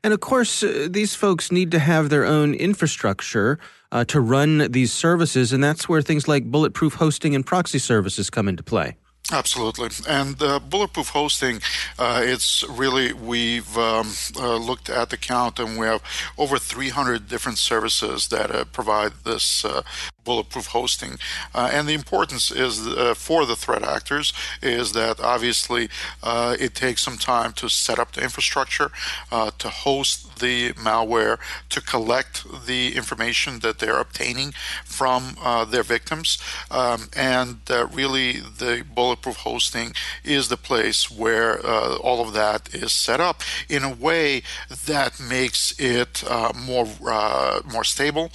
And 0.03 0.13
of 0.13 0.19
course, 0.19 0.63
uh, 0.63 0.87
these 0.89 1.15
folks 1.15 1.51
need 1.51 1.71
to 1.71 1.79
have 1.79 2.09
their 2.09 2.25
own 2.25 2.53
infrastructure 2.53 3.59
uh, 3.91 4.05
to 4.05 4.19
run 4.19 4.71
these 4.71 4.93
services, 4.93 5.53
and 5.53 5.63
that's 5.63 5.89
where 5.89 6.01
things 6.01 6.27
like 6.27 6.45
bulletproof 6.45 6.93
hosting 6.95 7.35
and 7.35 7.45
proxy 7.45 7.79
services 7.79 8.29
come 8.29 8.47
into 8.47 8.63
play. 8.63 8.95
Absolutely. 9.29 9.89
And 10.07 10.41
uh, 10.41 10.59
bulletproof 10.59 11.09
hosting, 11.09 11.59
uh, 11.99 12.21
it's 12.23 12.63
really, 12.69 13.11
we've 13.11 13.77
um, 13.77 14.13
uh, 14.37 14.55
looked 14.55 14.89
at 14.89 15.09
the 15.09 15.17
count 15.17 15.59
and 15.59 15.77
we 15.77 15.85
have 15.85 16.01
over 16.37 16.57
300 16.57 17.27
different 17.27 17.57
services 17.57 18.29
that 18.29 18.51
uh, 18.51 18.63
provide 18.65 19.11
this 19.25 19.65
uh, 19.65 19.81
bulletproof 20.23 20.67
hosting. 20.67 21.17
Uh, 21.53 21.69
and 21.73 21.89
the 21.89 21.93
importance 21.93 22.51
is 22.51 22.87
for 23.17 23.45
the 23.45 23.55
threat 23.55 23.83
actors 23.83 24.31
is 24.61 24.93
that 24.93 25.19
obviously 25.19 25.89
it 26.23 26.73
takes 26.73 27.01
some 27.01 27.17
time 27.17 27.51
to 27.53 27.67
set 27.69 27.99
up 27.99 28.13
the 28.13 28.21
infrastructure, 28.21 28.91
to 29.57 29.69
host 29.69 30.26
the 30.39 30.73
malware, 30.73 31.37
to 31.69 31.81
collect 31.81 32.65
the 32.65 32.95
information 32.95 33.59
that 33.59 33.79
they're 33.79 33.99
obtaining 33.99 34.51
from 34.85 35.35
uh, 35.41 35.65
their 35.65 35.83
victims. 35.83 36.37
Um, 36.71 37.09
and 37.15 37.59
uh, 37.69 37.87
really, 37.87 38.33
the 38.33 38.85
bulletproof 38.93 39.37
hosting 39.37 39.93
is 40.23 40.49
the 40.49 40.57
place 40.57 41.09
where 41.09 41.65
all 41.65 42.21
of 42.21 42.33
that 42.33 42.73
is 42.73 42.93
set 42.93 43.19
up 43.19 43.41
in 43.69 43.83
a 43.83 43.93
way 43.93 44.41
that 44.85 45.19
makes 45.19 45.73
it 45.79 46.23
more 46.55 46.87
more 47.71 47.83
stable, 47.83 48.31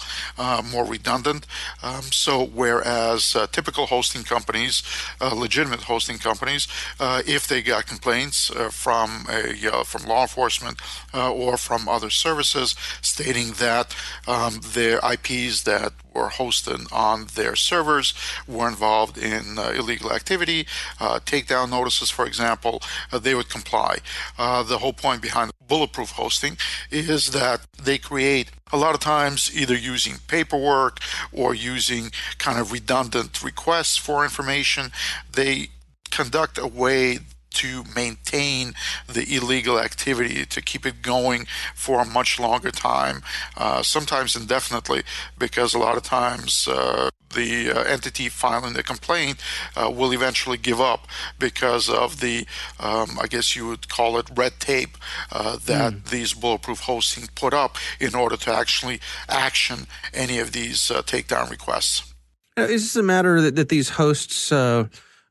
more 0.73 0.85
redundant. 0.85 1.47
Um, 1.83 2.03
so, 2.03 2.45
whereas 2.45 3.35
uh, 3.35 3.47
typical 3.47 3.87
hosting 3.87 4.23
companies, 4.23 4.83
uh, 5.21 5.35
legitimate 5.35 5.83
hosting 5.83 6.19
companies, 6.19 6.69
uh, 7.01 7.23
if 7.27 7.47
they 7.47 7.63
got 7.63 7.87
complaints 7.87 8.51
uh, 8.51 8.71
from 8.71 9.27
a 9.29 9.73
uh, 9.73 9.85
from 9.85 10.05
law 10.05 10.23
enforcement 10.23 10.81
uh, 11.15 11.33
or 11.33 11.57
from 11.57 11.89
other 11.93 12.11
services 12.11 12.75
stating 13.01 13.53
that 13.53 13.95
um, 14.27 14.61
their 14.73 14.99
IPs 14.99 15.63
that 15.63 15.93
were 16.15 16.29
hosted 16.29 16.93
on 16.93 17.27
their 17.35 17.57
servers 17.57 18.15
were 18.47 18.69
involved 18.69 19.17
in 19.17 19.59
uh, 19.59 19.73
illegal 19.75 20.13
activity, 20.13 20.67
uh, 21.01 21.19
takedown 21.21 21.71
notices, 21.71 22.11
for 22.11 22.27
example, 22.27 22.83
uh, 23.13 23.19
they 23.19 23.35
would 23.35 23.49
comply. 23.49 23.99
the 24.37 24.79
whole 24.79 24.93
point 24.93 25.23
behind 25.23 25.51
bulletproof 25.69 26.11
hosting 26.11 26.57
is 26.91 27.29
that 27.29 27.63
they 27.83 27.97
create 27.97 28.51
a 28.73 28.77
lot 28.77 28.95
of 28.95 29.01
times 29.01 29.51
either 29.55 29.75
using 29.75 30.15
paperwork 30.29 30.99
or 31.33 31.55
using 31.55 32.11
kind 32.39 32.59
of 32.59 32.73
redundant 32.73 33.43
requests 33.43 33.97
for 33.97 34.23
information. 34.23 34.93
They 35.33 35.69
conduct 36.11 36.59
a 36.59 36.67
way 36.67 37.21
to 37.53 37.85
maintain 37.95 38.75
the 39.07 39.35
illegal 39.35 39.79
activity, 39.79 40.45
to 40.47 40.61
keep 40.61 40.87
it 40.87 41.03
going 41.03 41.47
for 41.75 42.01
a 42.01 42.05
much 42.05 42.39
longer 42.41 42.71
time, 42.71 43.23
uh, 43.57 43.83
sometimes 43.83 44.37
indefinitely, 44.37 45.03
because 45.39 45.75
a 45.75 45.79
lot 45.79 45.97
of 45.97 46.03
times 46.03 46.69
uh, 46.69 47.11
the 47.35 47.71
uh, 47.71 47.83
entity 47.83 48.29
filing 48.29 48.75
the 48.75 48.83
complaint 48.83 49.39
uh, 49.77 49.91
will 49.91 50.13
eventually 50.13 50.59
give 50.59 50.81
up 50.81 51.07
because 51.39 51.89
of 51.89 52.21
the, 52.21 52.47
um, 52.79 53.19
I 53.21 53.27
guess 53.27 53.57
you 53.57 53.67
would 53.69 53.89
call 53.89 54.19
it 54.19 54.31
red 54.35 54.61
tape 54.61 54.97
uh, 55.31 55.57
that 55.67 55.93
mm. 55.93 56.09
these 56.11 56.35
bulletproof 56.35 56.81
hosting 56.81 57.29
put 57.35 57.55
up 57.55 57.77
in 58.01 58.15
order 58.15 58.37
to 58.37 58.53
actually 58.53 59.01
action 59.29 59.87
any 60.13 60.39
of 60.39 60.53
these 60.53 60.91
uh, 60.91 61.03
takedown 61.03 61.51
requests. 61.51 62.13
is 62.57 62.83
this 62.83 62.97
a 62.97 63.03
matter 63.03 63.41
that, 63.41 63.57
that 63.57 63.69
these 63.69 63.91
hosts 63.91 64.53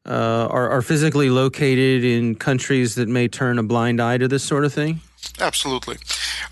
uh, 0.05 0.47
are, 0.49 0.69
are 0.69 0.81
physically 0.81 1.29
located 1.29 2.03
in 2.03 2.35
countries 2.35 2.95
that 2.95 3.07
may 3.07 3.27
turn 3.27 3.59
a 3.59 3.63
blind 3.63 4.01
eye 4.01 4.17
to 4.17 4.27
this 4.27 4.43
sort 4.43 4.65
of 4.65 4.73
thing? 4.73 4.99
Absolutely. 5.39 5.97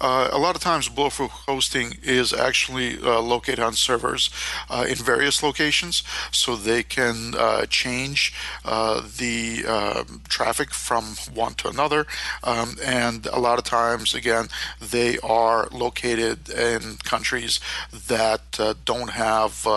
Uh, 0.02 0.30
a 0.32 0.38
lot 0.38 0.56
of 0.56 0.62
times, 0.62 0.90
bulletproof 0.90 1.32
hosting 1.32 1.98
is 2.04 2.34
actually 2.34 2.98
uh, 3.02 3.22
located 3.22 3.60
on 3.60 3.74
servers 3.74 4.30
uh, 4.70 4.86
in 4.88 4.96
various 4.96 5.44
locations, 5.44 6.04
so 6.32 6.56
they 6.56 6.84
can 6.84 7.36
uh, 7.38 7.66
change 7.66 8.34
uh, 8.66 9.02
the 9.18 9.66
um, 9.66 10.22
traffic 10.28 10.72
from 10.72 11.04
one 11.34 11.54
to 11.54 11.68
another. 11.68 12.06
Um, 12.44 12.76
and 12.84 13.26
a 13.28 13.40
lot 13.40 13.58
of 13.58 13.66
times, 13.66 14.14
again, 14.14 14.48
they 14.82 15.18
are 15.20 15.68
located 15.72 16.50
in 16.50 16.98
countries 17.04 17.60
that 18.08 18.60
uh, 18.60 18.74
don't 18.86 19.12
have 19.12 19.68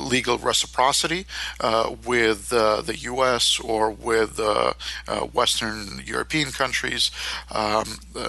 legal 0.00 0.38
reciprocity 0.38 1.26
with 2.06 2.48
the 2.50 2.96
U.S. 3.00 3.60
or 3.60 3.90
with 3.90 4.40
Western 5.32 6.02
European 6.04 6.50
countries. 6.50 7.10
Um, 7.50 7.84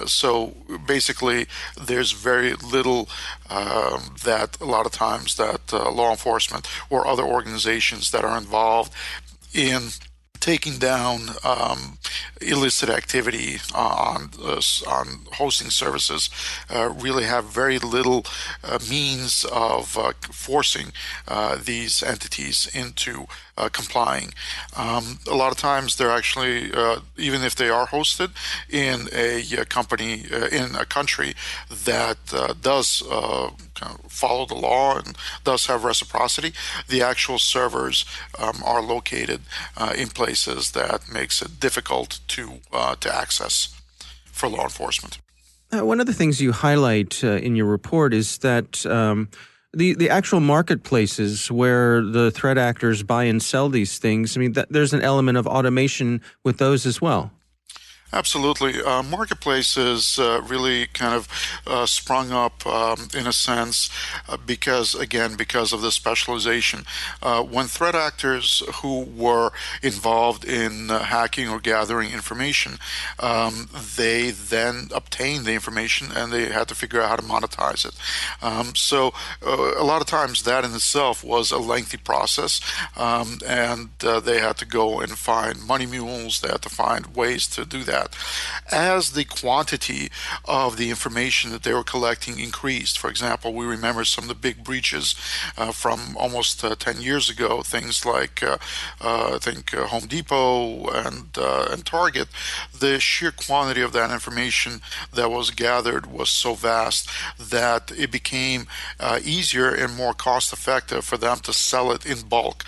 so 0.06 0.54
basically, 0.96 1.46
there's 1.80 2.12
very 2.12 2.52
little 2.76 3.08
um, 3.48 4.00
that 4.24 4.48
a 4.60 4.64
lot 4.64 4.86
of 4.86 4.92
times 4.92 5.36
that 5.36 5.62
uh, 5.72 5.90
law 6.00 6.10
enforcement 6.10 6.64
or 6.92 7.06
other 7.06 7.22
organizations 7.22 8.10
that 8.10 8.24
are 8.24 8.36
involved 8.36 8.92
in 9.54 9.80
taking 10.40 10.78
down 10.78 11.20
um, 11.44 11.98
illicit 12.40 12.88
activity 12.88 13.58
on 13.74 14.30
uh, 14.42 14.60
on 14.88 15.06
hosting 15.32 15.70
services 15.70 16.30
uh, 16.70 16.92
really 16.98 17.24
have 17.24 17.44
very 17.44 17.78
little 17.78 18.24
uh, 18.64 18.78
means 18.88 19.44
of 19.52 19.96
uh, 19.98 20.12
forcing 20.32 20.92
uh, 21.28 21.56
these 21.62 22.02
entities 22.02 22.68
into 22.74 23.26
uh, 23.58 23.68
complying. 23.68 24.32
Um, 24.76 25.18
a 25.30 25.34
lot 25.34 25.52
of 25.52 25.58
times, 25.58 25.96
they're 25.96 26.10
actually 26.10 26.72
even 27.16 27.42
if 27.42 27.54
they 27.54 27.68
are 27.68 27.86
hosted 27.86 28.30
in 28.70 29.08
a 29.12 29.64
company 29.66 30.24
in 30.50 30.74
a 30.74 30.86
country 30.86 31.34
that 31.84 32.18
does 32.62 33.02
follow 34.08 34.46
the 34.46 34.54
law 34.54 34.98
and 34.98 35.16
thus 35.44 35.66
have 35.66 35.84
reciprocity, 35.84 36.52
the 36.88 37.02
actual 37.02 37.38
servers 37.38 38.04
um, 38.38 38.62
are 38.64 38.82
located 38.82 39.40
in 39.96 40.08
places 40.08 40.72
that 40.72 41.10
makes 41.12 41.42
it 41.42 41.60
difficult 41.60 42.20
to 42.28 42.60
uh, 42.72 42.94
to 42.96 43.14
access 43.14 43.74
for 44.24 44.48
law 44.48 44.64
enforcement. 44.64 45.18
Uh, 45.72 45.84
one 45.84 46.00
of 46.00 46.06
the 46.06 46.14
things 46.14 46.40
you 46.40 46.52
highlight 46.52 47.22
uh, 47.22 47.32
in 47.32 47.54
your 47.54 47.66
report 47.66 48.12
is 48.12 48.38
that 48.38 48.84
um, 48.86 49.28
the 49.72 49.94
the 49.94 50.10
actual 50.10 50.40
marketplaces 50.40 51.50
where 51.50 52.02
the 52.02 52.30
threat 52.30 52.58
actors 52.58 53.02
buy 53.02 53.24
and 53.24 53.42
sell 53.42 53.68
these 53.68 53.98
things. 53.98 54.36
I 54.36 54.40
mean, 54.40 54.54
there's 54.68 54.92
an 54.92 55.02
element 55.02 55.38
of 55.38 55.46
automation 55.46 56.20
with 56.44 56.58
those 56.58 56.86
as 56.86 57.00
well. 57.00 57.30
Absolutely. 58.12 58.82
Uh, 58.82 59.02
marketplaces 59.04 60.18
uh, 60.18 60.42
really 60.44 60.88
kind 60.88 61.14
of 61.14 61.28
uh, 61.66 61.86
sprung 61.86 62.32
up 62.32 62.66
um, 62.66 63.08
in 63.16 63.26
a 63.26 63.32
sense 63.32 63.88
uh, 64.28 64.36
because, 64.36 64.94
again, 64.96 65.36
because 65.36 65.72
of 65.72 65.80
the 65.80 65.92
specialization. 65.92 66.84
Uh, 67.22 67.42
when 67.42 67.66
threat 67.66 67.94
actors 67.94 68.62
who 68.82 69.02
were 69.02 69.52
involved 69.82 70.44
in 70.44 70.90
uh, 70.90 71.04
hacking 71.04 71.48
or 71.48 71.60
gathering 71.60 72.10
information, 72.10 72.78
um, 73.20 73.68
they 73.96 74.30
then 74.30 74.88
obtained 74.92 75.44
the 75.44 75.54
information 75.54 76.08
and 76.14 76.32
they 76.32 76.46
had 76.46 76.66
to 76.66 76.74
figure 76.74 77.00
out 77.00 77.10
how 77.10 77.16
to 77.16 77.22
monetize 77.22 77.86
it. 77.86 77.94
Um, 78.42 78.74
so, 78.74 79.12
a 79.42 79.84
lot 79.84 80.00
of 80.00 80.06
times 80.06 80.42
that 80.42 80.64
in 80.64 80.74
itself 80.74 81.22
was 81.22 81.50
a 81.50 81.58
lengthy 81.58 81.96
process, 81.96 82.60
um, 82.96 83.38
and 83.46 83.90
they 84.00 84.40
had 84.40 84.56
to 84.58 84.66
go 84.66 85.00
and 85.00 85.12
find 85.12 85.62
money 85.62 85.86
mules, 85.86 86.40
they 86.40 86.48
had 86.48 86.62
to 86.62 86.68
find 86.68 87.14
ways 87.14 87.46
to 87.48 87.64
do 87.64 87.84
that 87.84 87.99
that. 88.00 88.16
As 88.72 89.12
the 89.12 89.24
quantity 89.24 90.10
of 90.44 90.76
the 90.76 90.90
information 90.90 91.50
that 91.50 91.62
they 91.62 91.74
were 91.74 91.84
collecting 91.84 92.38
increased, 92.38 92.98
for 92.98 93.10
example, 93.10 93.52
we 93.52 93.66
remember 93.66 94.04
some 94.04 94.24
of 94.24 94.28
the 94.28 94.34
big 94.34 94.62
breaches 94.64 95.14
uh, 95.56 95.72
from 95.72 96.16
almost 96.16 96.62
uh, 96.64 96.74
10 96.74 97.00
years 97.00 97.28
ago, 97.28 97.62
things 97.62 98.04
like, 98.04 98.42
uh, 98.42 98.58
uh 99.00 99.32
I 99.34 99.38
think, 99.38 99.74
uh, 99.74 99.86
Home 99.86 100.06
Depot 100.06 100.88
and, 100.88 101.26
uh, 101.36 101.68
and 101.70 101.84
Target, 101.84 102.28
the 102.78 103.00
sheer 103.00 103.32
quantity 103.32 103.82
of 103.82 103.92
that 103.92 104.10
information 104.10 104.80
that 105.12 105.30
was 105.30 105.50
gathered 105.50 106.06
was 106.06 106.30
so 106.30 106.54
vast 106.54 107.08
that 107.38 107.92
it 107.96 108.10
became 108.10 108.66
easier 109.22 109.70
and 109.70 109.96
more 109.96 110.14
cost 110.14 110.52
effective 110.52 111.04
for 111.04 111.16
them 111.16 111.38
to 111.40 111.52
sell 111.52 111.90
it 111.92 112.06
in 112.06 112.28
bulk 112.28 112.64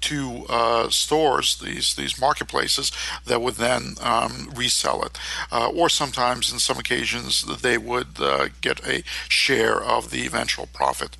to 0.00 0.46
stores, 0.90 1.58
these, 1.58 1.94
these 1.94 2.20
marketplaces 2.20 2.92
that 3.26 3.40
would 3.42 3.54
then 3.54 3.94
um, 4.00 4.50
resell 4.62 4.98
it. 5.08 5.14
Uh, 5.56 5.68
or 5.80 5.88
sometimes, 5.88 6.52
in 6.52 6.58
some 6.58 6.78
occasions, 6.78 7.30
they 7.66 7.78
would 7.90 8.12
uh, 8.18 8.48
get 8.66 8.78
a 8.94 9.02
share 9.28 9.78
of 9.96 10.10
the 10.12 10.22
eventual 10.30 10.68
profit. 10.80 11.12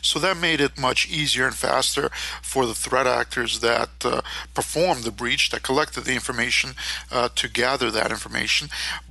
So 0.00 0.18
that 0.20 0.36
made 0.48 0.60
it 0.60 0.78
much 0.88 1.08
easier 1.20 1.46
and 1.46 1.56
faster 1.68 2.06
for 2.42 2.66
the 2.66 2.80
threat 2.84 3.08
actors 3.20 3.52
that 3.60 3.90
uh, 4.04 4.20
performed 4.54 5.02
the 5.04 5.18
breach, 5.22 5.50
that 5.50 5.68
collected 5.70 6.02
the 6.04 6.14
information, 6.20 6.68
uh, 7.10 7.28
to 7.40 7.48
gather 7.48 7.90
that 7.90 8.10
information. 8.10 8.68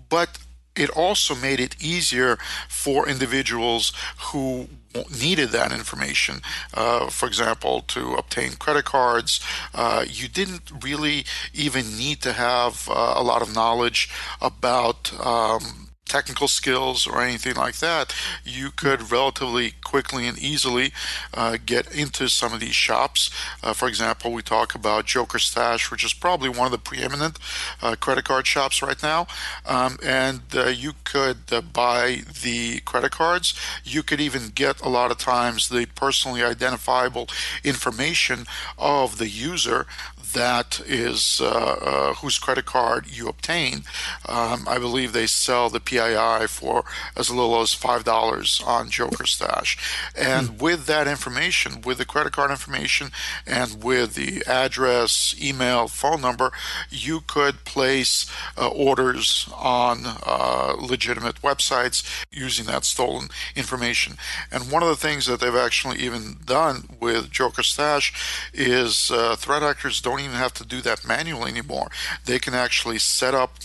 But 0.10 0.30
it 0.78 0.90
also 0.92 1.36
made 1.36 1.60
it 1.60 1.76
easier 1.82 2.38
for 2.70 3.10
individuals 3.10 3.92
who 4.28 4.68
needed 5.10 5.50
that 5.50 5.72
information. 5.72 6.42
Uh, 6.74 7.10
for 7.10 7.28
example, 7.28 7.82
to 7.82 8.14
obtain 8.14 8.54
credit 8.54 8.86
cards, 8.86 9.40
uh, 9.74 10.06
you 10.08 10.28
didn't 10.28 10.72
really 10.84 11.26
even 11.54 11.98
need 11.98 12.22
to 12.22 12.34
have 12.34 12.88
uh, 12.90 13.14
a 13.16 13.24
lot 13.24 13.42
of 13.42 13.54
knowledge 13.54 14.10
about. 14.42 15.14
Um, 15.26 15.87
technical 16.08 16.48
skills 16.48 17.06
or 17.08 17.22
anything 17.22 17.56
like 17.56 17.78
that, 17.78 18.16
you 18.44 18.72
could 18.72 19.12
relatively 19.12 19.74
quickly 19.84 20.28
and 20.28 20.38
easily 20.38 20.92
uh, 21.34 21.58
get 21.66 21.94
into 21.94 22.28
some 22.28 22.54
of 22.54 22.60
these 22.60 22.76
shops. 22.76 23.30
Uh, 23.62 23.74
for 23.74 23.88
example, 23.88 24.32
we 24.32 24.42
talk 24.42 24.74
about 24.76 25.06
Joker 25.06 25.40
Stash, 25.40 25.92
which 25.92 26.04
is 26.04 26.14
probably 26.14 26.50
one 26.50 26.66
of 26.66 26.72
the 26.72 26.78
preeminent 26.78 27.40
uh, 27.82 27.96
credit 27.96 28.26
card 28.26 28.48
shops 28.48 28.82
right 28.82 29.02
now. 29.02 29.28
Um, 29.66 29.98
and 30.04 30.42
uh, 30.56 30.68
you 30.68 30.94
could 31.04 31.38
uh, 31.52 31.62
buy 31.62 32.22
the 32.44 32.80
credit 32.82 33.12
cards. 33.12 33.54
You 33.84 34.04
could 34.04 34.22
even 34.22 34.50
get 34.54 34.82
a 34.82 34.90
lot 34.90 35.12
of 35.12 35.18
times 35.18 35.70
the 35.70 35.88
personally 35.96 36.44
identifiable 36.44 37.28
information 37.64 38.46
of 38.78 39.18
the 39.18 39.30
user 39.30 39.86
that 40.34 40.82
is 40.86 41.40
uh, 41.42 41.46
uh, 41.48 42.14
whose 42.16 42.38
credit 42.38 42.66
card 42.66 43.08
you 43.08 43.28
obtain. 43.28 43.84
Um, 44.28 44.66
I 44.68 44.78
believe 44.80 45.14
they 45.14 45.28
sell 45.28 45.70
the 45.70 45.80
PII 45.80 46.48
for 46.48 46.84
as 47.16 47.30
little 47.30 47.60
as 47.62 47.74
five 47.74 48.04
dollars 48.04 48.62
on 48.66 48.90
Joker 48.90 49.26
Stash, 49.26 49.78
and 50.16 50.50
mm. 50.50 50.62
with 50.62 50.86
that 50.86 51.08
information, 51.08 51.82
with 51.82 51.98
the 51.98 52.06
credit 52.06 52.34
card 52.34 52.52
information, 52.52 53.12
and 53.46 53.84
with 53.84 54.16
the 54.16 54.44
address, 54.48 55.36
email, 55.42 55.88
phone 55.88 56.22
number, 56.22 56.52
you 56.90 57.22
could 57.22 57.64
place 57.66 58.30
uh, 58.58 58.68
orders 58.68 59.50
on 59.56 60.02
uh, 60.26 60.76
legitimate 60.80 61.42
websites 61.42 62.26
using 62.32 62.66
that 62.66 62.86
stolen 62.86 63.30
information. 63.56 64.18
And 64.52 64.72
one 64.72 64.84
of 64.84 64.90
the 64.90 64.96
things 64.96 65.26
that 65.26 65.40
they've 65.40 65.56
actually 65.56 66.00
even 66.00 66.38
done 66.46 66.98
with 67.00 67.32
Joker 67.32 67.64
Stash 67.64 68.50
is 68.54 69.12
uh, 69.12 69.36
threat 69.36 69.64
actors 69.64 70.02
don't 70.02 70.17
even 70.20 70.38
have 70.38 70.54
to 70.56 70.66
do 70.66 70.82
that 70.82 71.08
manually 71.08 71.52
anymore. 71.52 71.90
They 72.26 72.40
can 72.40 72.54
actually 72.54 73.00
set 73.00 73.34
up 73.34 73.56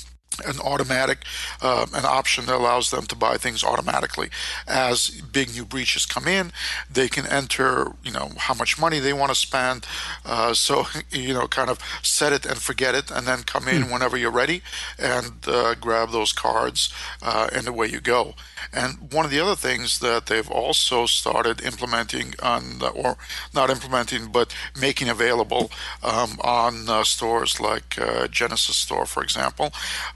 an 0.40 0.58
automatic 0.60 1.24
uh, 1.60 1.86
an 1.94 2.04
option 2.04 2.46
that 2.46 2.54
allows 2.54 2.90
them 2.90 3.04
to 3.06 3.16
buy 3.16 3.36
things 3.36 3.64
automatically 3.64 4.28
as 4.66 5.10
big 5.32 5.52
new 5.54 5.64
breaches 5.64 6.06
come 6.06 6.26
in 6.26 6.52
they 6.90 7.08
can 7.08 7.26
enter 7.26 7.92
you 8.02 8.12
know 8.12 8.30
how 8.36 8.54
much 8.54 8.78
money 8.78 8.98
they 8.98 9.12
want 9.12 9.30
to 9.30 9.34
spend 9.34 9.86
uh, 10.24 10.52
so 10.52 10.84
you 11.10 11.34
know 11.34 11.46
kind 11.46 11.70
of 11.70 11.78
set 12.02 12.32
it 12.32 12.44
and 12.46 12.58
forget 12.58 12.94
it 12.94 13.10
and 13.10 13.26
then 13.26 13.42
come 13.42 13.68
in 13.68 13.84
mm. 13.84 13.92
whenever 13.92 14.16
you're 14.16 14.30
ready 14.30 14.62
and 14.98 15.32
uh, 15.46 15.74
grab 15.74 16.10
those 16.10 16.32
cards 16.32 16.92
uh, 17.22 17.48
and 17.52 17.66
away 17.66 17.86
you 17.86 18.00
go 18.00 18.34
and 18.72 19.12
one 19.12 19.24
of 19.24 19.30
the 19.30 19.40
other 19.40 19.56
things 19.56 19.98
that 19.98 20.26
they've 20.26 20.50
also 20.50 21.06
started 21.06 21.60
implementing 21.62 22.34
on, 22.42 22.80
or 22.94 23.16
not 23.54 23.70
implementing, 23.70 24.30
but 24.30 24.54
making 24.78 25.08
available 25.08 25.70
um, 26.02 26.38
on 26.42 26.88
uh, 26.88 27.04
stores 27.04 27.60
like 27.60 27.98
uh, 28.00 28.28
Genesis 28.28 28.76
Store, 28.76 29.06
for 29.06 29.22
example, 29.22 29.72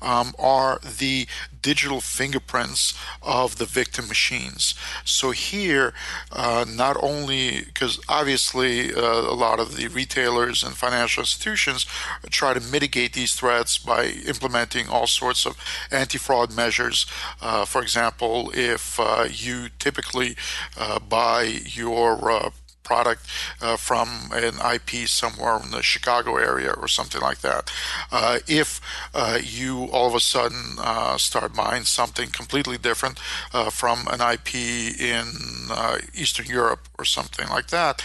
um, 0.07 0.33
are 0.39 0.79
the 1.03 1.27
digital 1.61 2.01
fingerprints 2.01 2.95
of 3.23 3.59
the 3.59 3.65
victim 3.67 4.07
machines. 4.07 4.75
So 5.05 5.33
here, 5.33 5.93
uh, 6.31 6.65
not 6.69 6.97
only 7.03 7.65
because 7.65 7.99
obviously 8.09 8.95
uh, 8.95 9.01
a 9.01 9.37
lot 9.47 9.59
of 9.59 9.77
the 9.77 9.89
retailers 9.89 10.63
and 10.63 10.77
financial 10.77 11.23
institutions 11.23 11.85
try 12.31 12.55
to 12.55 12.61
mitigate 12.61 13.15
these 13.15 13.35
threats 13.35 13.79
by 13.79 14.07
implementing 14.07 14.89
all 14.89 15.09
sorts 15.09 15.45
of 15.45 15.57
anti-fraud 15.91 16.55
measures. 16.55 17.07
Uh, 17.43 17.65
for 17.65 17.83
example, 17.83 18.53
if 18.55 19.01
uh, 19.01 19.27
you 19.29 19.69
typically 19.81 20.37
uh, 20.79 21.01
buy 21.01 21.43
your 21.43 22.31
uh, 22.31 22.51
product 22.87 23.27
uh, 23.61 23.77
from 23.77 24.31
an 24.33 24.55
IP 24.75 25.09
somewhere 25.09 25.61
in 25.63 25.73
the 25.73 25.83
Chicago 25.83 26.37
area 26.37 26.73
or 26.73 26.87
something 26.87 27.21
like 27.21 27.41
that. 27.41 27.73
Uh, 28.13 28.39
if 28.47 28.81
uh, 29.13 29.39
you 29.43 29.87
all 29.93 30.07
of 30.07 30.15
a 30.15 30.21
sudden 30.21 30.77
uh, 30.79 31.19
start 31.19 31.53
buying 31.55 31.85
something 31.85 32.29
completely 32.31 32.79
different 32.79 33.19
uh, 33.53 33.71
from 33.71 34.07
an 34.09 34.21
IP 34.21 34.55
in 35.01 35.27
uh, 35.71 35.99
Eastern 36.15 36.47
Europe 36.47 36.89
or 36.99 37.05
something 37.05 37.49
like 37.49 37.69
that, 37.69 38.03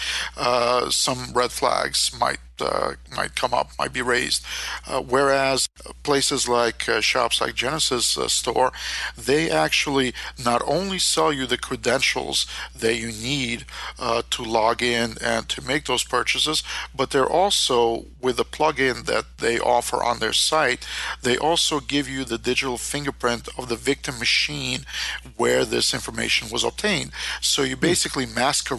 some 0.89 1.33
red 1.33 1.51
flags 1.51 2.11
might 2.17 2.39
uh, 2.61 2.93
might 3.15 3.35
come 3.35 3.53
up, 3.53 3.71
might 3.77 3.93
be 3.93 4.01
raised. 4.01 4.45
Uh, 4.87 5.01
whereas 5.01 5.67
places 6.03 6.47
like 6.47 6.87
uh, 6.87 7.01
shops 7.01 7.41
like 7.41 7.55
Genesis 7.55 8.17
uh, 8.17 8.27
Store, 8.27 8.71
they 9.17 9.49
actually 9.49 10.13
not 10.43 10.61
only 10.65 10.99
sell 10.99 11.33
you 11.33 11.45
the 11.45 11.57
credentials 11.57 12.45
that 12.75 12.95
you 12.95 13.07
need 13.07 13.65
uh, 13.99 14.21
to 14.29 14.43
log 14.43 14.81
in 14.81 15.15
and 15.21 15.49
to 15.49 15.65
make 15.65 15.85
those 15.85 16.03
purchases, 16.03 16.63
but 16.95 17.11
they're 17.11 17.29
also 17.29 18.05
with 18.21 18.37
the 18.37 18.45
plugin 18.45 19.05
that 19.05 19.25
they 19.39 19.59
offer 19.59 20.03
on 20.03 20.19
their 20.19 20.33
site, 20.33 20.85
they 21.23 21.37
also 21.37 21.79
give 21.79 22.07
you 22.07 22.23
the 22.23 22.37
digital 22.37 22.77
fingerprint 22.77 23.49
of 23.57 23.69
the 23.69 23.75
victim 23.75 24.19
machine 24.19 24.85
where 25.37 25.65
this 25.65 25.93
information 25.93 26.49
was 26.51 26.63
obtained. 26.63 27.11
So 27.41 27.63
you're 27.63 27.75
hmm. 27.75 27.81
basically 27.81 28.25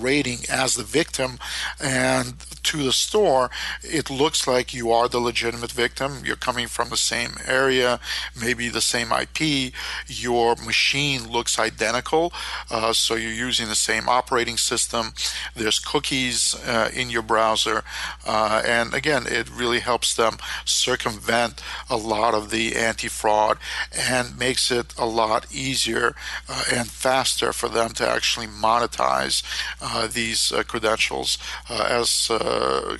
masquerading 0.03 0.41
as 0.51 0.75
the 0.75 0.83
victim 0.83 1.39
and 1.81 2.35
to 2.63 2.83
the 2.83 2.93
store 2.93 3.51
it 3.83 4.11
looks 4.11 4.47
like 4.47 4.73
you 4.73 4.91
are 4.93 5.09
the 5.09 5.19
legitimate 5.19 5.73
victim. 5.73 6.23
You're 6.25 6.37
coming 6.37 6.69
from 6.69 6.89
the 6.89 6.97
same 6.97 7.33
area, 7.47 8.01
maybe 8.41 8.69
the 8.69 8.81
same 8.81 9.13
IP. 9.13 9.73
Your 10.07 10.57
machine 10.57 11.29
looks 11.29 11.59
identical, 11.59 12.33
uh, 12.71 12.93
so 12.93 13.15
you're 13.15 13.33
using 13.33 13.69
the 13.69 13.75
same 13.75 14.09
operating 14.09 14.57
system. 14.57 15.13
There's 15.55 15.79
cookies 15.79 16.55
uh, 16.67 16.91
in 16.95 17.11
your 17.11 17.23
browser, 17.23 17.83
uh, 18.27 18.63
and 18.65 18.95
again, 18.95 19.25
it 19.27 19.51
really 19.51 19.81
helps 19.81 20.15
them 20.15 20.39
circumvent 20.65 21.61
a 21.91 21.97
lot 21.97 22.35
of 22.35 22.51
the 22.51 22.77
anti-fraud 22.77 23.59
and 23.97 24.39
makes 24.39 24.71
it 24.71 24.95
a 24.99 25.07
lot 25.07 25.47
easier 25.53 26.15
uh, 26.49 26.65
and 26.73 26.89
faster 26.89 27.53
for 27.53 27.69
them 27.69 27.91
to 27.91 28.09
actually 28.09 28.47
monetize 28.47 29.43
uh, 29.81 29.92
these 30.13 30.53
uh, 30.53 30.63
credentials 30.63 31.39
as 31.69 32.31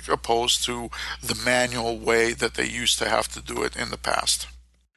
opposed 0.09 0.63
to 0.65 0.89
the 1.21 1.35
manual 1.45 1.97
way 1.97 2.33
that 2.33 2.53
they 2.55 2.67
used 2.67 2.99
to 2.99 3.09
have 3.09 3.27
to 3.29 3.41
do 3.41 3.63
it 3.63 3.75
in 3.75 3.89
the 3.89 3.97
past. 3.97 4.47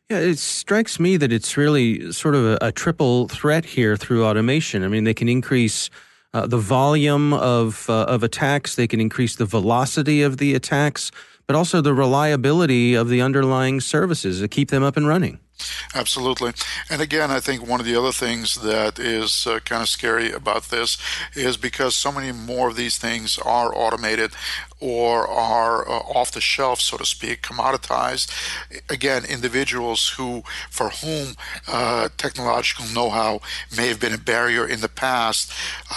Yeah, 0.08 0.18
it 0.18 0.38
strikes 0.38 1.00
me 1.00 1.16
that 1.16 1.32
it's 1.32 1.56
really 1.56 2.12
sort 2.12 2.36
of 2.36 2.44
a, 2.44 2.58
a 2.60 2.70
triple 2.70 3.26
threat 3.26 3.64
here 3.64 3.96
through 3.96 4.24
automation. 4.24 4.84
I 4.84 4.88
mean, 4.88 5.02
they 5.02 5.14
can 5.14 5.28
increase 5.28 5.90
uh, 6.32 6.46
the 6.46 6.58
volume 6.58 7.32
of 7.32 7.90
uh, 7.90 8.04
of 8.04 8.22
attacks, 8.22 8.76
they 8.76 8.86
can 8.86 9.00
increase 9.00 9.36
the 9.36 9.46
velocity 9.46 10.22
of 10.22 10.36
the 10.36 10.54
attacks, 10.54 11.10
but 11.46 11.56
also 11.56 11.80
the 11.80 11.94
reliability 11.94 12.94
of 12.94 13.08
the 13.08 13.20
underlying 13.20 13.80
services 13.80 14.40
to 14.40 14.46
keep 14.46 14.68
them 14.70 14.84
up 14.84 14.96
and 14.96 15.08
running. 15.08 15.40
Absolutely. 15.94 16.52
And 16.90 17.00
again, 17.00 17.30
I 17.30 17.40
think 17.40 17.66
one 17.66 17.80
of 17.80 17.86
the 17.86 17.96
other 17.96 18.12
things 18.12 18.56
that 18.56 18.98
is 18.98 19.46
uh, 19.46 19.60
kind 19.60 19.82
of 19.82 19.88
scary 19.88 20.30
about 20.32 20.64
this 20.64 20.98
is 21.34 21.56
because 21.56 21.94
so 21.94 22.12
many 22.12 22.32
more 22.32 22.68
of 22.68 22.76
these 22.76 22.98
things 22.98 23.38
are 23.38 23.74
automated 23.74 24.32
or 24.80 25.26
are 25.26 25.88
uh, 25.88 25.92
off 25.92 26.32
the 26.32 26.40
shelf, 26.40 26.80
so 26.80 26.96
to 26.96 27.06
speak, 27.06 27.42
commoditized. 27.42 28.30
Again, 28.90 29.24
individuals 29.24 30.10
who, 30.10 30.42
for 30.70 30.90
whom 30.90 31.34
uh, 31.66 32.08
technological 32.16 32.84
know-how 32.94 33.40
may 33.76 33.88
have 33.88 34.00
been 34.00 34.12
a 34.12 34.18
barrier 34.18 34.66
in 34.66 34.80
the 34.80 34.88
past, 34.88 35.52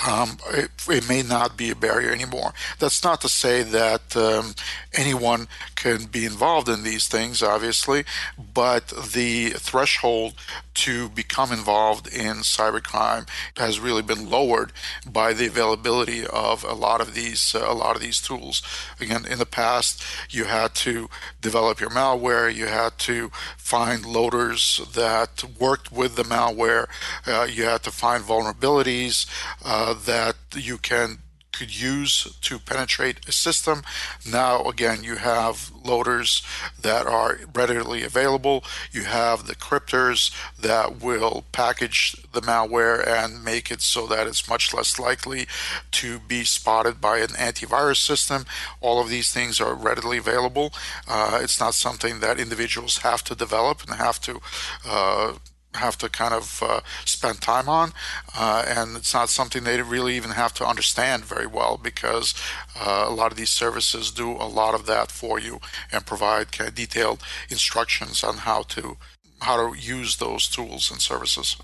um, 0.08 0.38
it, 0.52 0.72
it, 0.90 1.10
may 1.10 1.22
not 1.22 1.58
be 1.58 1.72
a 1.72 1.76
barrier 1.76 2.12
anymore. 2.12 2.54
That's 2.78 3.04
not 3.04 3.20
to 3.22 3.30
say 3.30 3.64
that 3.64 4.16
um, 4.16 4.54
anyone 4.94 5.48
can 5.76 6.06
be 6.06 6.26
involved 6.26 6.70
in 6.70 6.84
these 6.84 7.08
things, 7.08 7.42
obviously, 7.44 8.06
but 8.54 8.88
the 8.88 9.50
threshold 9.52 10.36
to 10.80 11.10
become 11.10 11.52
involved 11.52 12.08
in 12.08 12.38
cybercrime 12.38 13.28
has 13.58 13.80
really 13.82 14.02
been 14.02 14.30
lowered 14.30 14.72
by 15.06 15.34
the 15.34 15.46
availability 15.46 16.26
of 16.26 16.64
a 16.64 16.74
lot 16.74 17.02
of 17.02 17.14
these 17.14 17.54
uh, 17.54 17.66
a 17.68 17.74
lot 17.74 17.96
of 17.98 18.02
these 18.02 18.22
tools. 18.22 18.62
Again, 19.00 19.26
in 19.26 19.40
the 19.40 19.46
past, 19.46 20.04
you 20.30 20.46
had 20.46 20.76
to 20.76 21.10
develop 21.42 21.80
your 21.80 21.90
malware, 21.90 22.54
you 22.54 22.68
had 22.68 22.98
to 23.00 23.30
find 23.58 24.06
loaders 24.06 24.82
that 24.94 25.44
worked 25.60 25.92
with 25.92 26.16
the 26.16 26.24
malware, 26.24 26.88
uh, 27.26 27.48
you 27.50 27.64
had 27.64 27.84
to 27.84 27.92
find 27.92 28.24
vulnerabilities 28.24 29.26
uh, 29.64 29.94
that 30.06 30.36
you 30.54 30.78
can 30.78 31.20
could 31.52 31.76
use 31.80 32.38
to 32.42 32.60
penetrate 32.60 33.28
a 33.28 33.32
system. 33.32 33.84
Now, 34.30 34.64
again, 34.64 35.04
you 35.04 35.16
have 35.16 35.72
loaders 35.84 36.44
that 36.82 37.06
are 37.06 37.40
readily 37.54 38.04
available. 38.04 38.64
You 38.92 39.04
have 39.04 39.48
the 39.48 39.56
cryptors 39.56 40.32
that 40.60 41.02
will 41.02 41.46
package 41.52 42.16
the 42.32 42.42
malware 42.42 43.06
and 43.06 43.44
make 43.44 43.72
it 43.72 43.82
so 43.82 44.08
that 44.08 44.28
it's 44.28 44.50
much 44.50 44.74
less 44.74 45.00
likely 45.00 45.48
to 45.92 46.20
be 46.20 46.44
spotted 46.44 47.02
by 47.02 47.18
an 47.20 47.30
antivirus 47.30 47.98
system. 47.98 48.46
All 48.82 49.02
of 49.02 49.10
these 49.10 49.34
things 49.34 49.60
are 49.60 49.74
readily 49.74 50.18
available. 50.18 50.74
Uh, 51.08 51.40
it's 51.42 51.60
not 51.60 51.74
something 51.74 52.20
that 52.20 52.40
individuals 52.40 53.00
have 53.00 53.24
to 53.26 53.36
develop 53.36 53.84
and 53.84 53.96
have 53.96 54.20
to 54.22 54.40
uh, 54.86 55.34
have 55.76 55.98
to 56.00 56.10
kind 56.10 56.34
of 56.34 56.64
uh, 56.64 56.82
spend 57.06 57.42
time 57.42 57.70
on, 57.70 57.94
uh, 58.36 58.64
and 58.68 58.98
it's 58.98 59.14
not 59.14 59.30
something 59.30 59.64
they 59.64 59.82
really 59.82 60.16
even 60.16 60.32
have 60.32 60.54
to 60.56 60.66
understand 60.66 61.24
very 61.24 61.46
well 61.46 61.80
because 61.82 62.34
uh, 62.80 63.06
a 63.08 63.14
lot 63.14 63.32
of 63.32 63.38
these 63.38 63.52
services 63.52 64.12
do 64.12 64.32
a 64.32 64.50
lot 64.50 64.74
of 64.74 64.86
that 64.88 65.12
for 65.12 65.40
you 65.40 65.60
and 65.92 66.06
provide 66.06 66.52
kind 66.52 66.68
of 66.70 66.76
detailed 66.76 67.22
instructions 67.50 68.24
on 68.24 68.38
how 68.38 68.64
to 68.64 68.98
how 69.42 69.56
to 69.56 69.78
use 69.78 70.18
those 70.18 70.48
tools 70.48 70.92
and 70.92 71.02
services. 71.02 71.56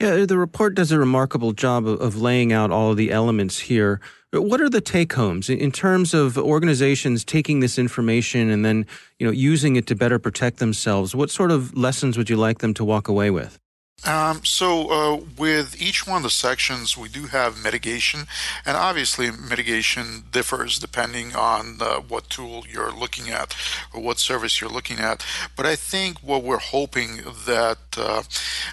Yeah, 0.00 0.24
the 0.24 0.38
report 0.38 0.74
does 0.74 0.92
a 0.92 0.98
remarkable 0.98 1.52
job 1.52 1.86
of, 1.86 2.16
laying 2.16 2.54
out 2.54 2.70
all 2.70 2.90
of 2.90 2.96
the 2.96 3.12
elements 3.12 3.58
here. 3.58 4.00
What 4.32 4.62
are 4.62 4.70
the 4.70 4.80
take 4.80 5.12
homes 5.12 5.50
in 5.50 5.70
terms 5.72 6.14
of 6.14 6.38
organizations 6.38 7.22
taking 7.22 7.60
this 7.60 7.78
information 7.78 8.48
and 8.48 8.64
then, 8.64 8.86
you 9.18 9.26
know, 9.26 9.32
using 9.32 9.76
it 9.76 9.86
to 9.88 9.94
better 9.94 10.18
protect 10.18 10.58
themselves? 10.58 11.14
What 11.14 11.30
sort 11.30 11.50
of 11.50 11.76
lessons 11.76 12.16
would 12.16 12.30
you 12.30 12.36
like 12.36 12.60
them 12.60 12.72
to 12.74 12.84
walk 12.84 13.08
away 13.08 13.30
with? 13.30 13.58
Um, 14.06 14.42
so, 14.44 14.88
uh, 14.90 15.20
with 15.36 15.80
each 15.80 16.06
one 16.06 16.18
of 16.18 16.22
the 16.22 16.30
sections, 16.30 16.96
we 16.96 17.08
do 17.10 17.26
have 17.26 17.62
mitigation, 17.62 18.26
and 18.64 18.74
obviously, 18.74 19.30
mitigation 19.30 20.24
differs 20.32 20.78
depending 20.78 21.36
on 21.36 21.76
uh, 21.80 21.96
what 22.00 22.30
tool 22.30 22.64
you're 22.66 22.92
looking 22.92 23.28
at 23.28 23.54
or 23.92 24.00
what 24.00 24.18
service 24.18 24.58
you're 24.58 24.70
looking 24.70 24.98
at. 25.00 25.24
But 25.54 25.66
I 25.66 25.76
think 25.76 26.18
what 26.20 26.42
we're 26.42 26.58
hoping 26.58 27.16
that 27.46 27.78
uh, 27.96 28.22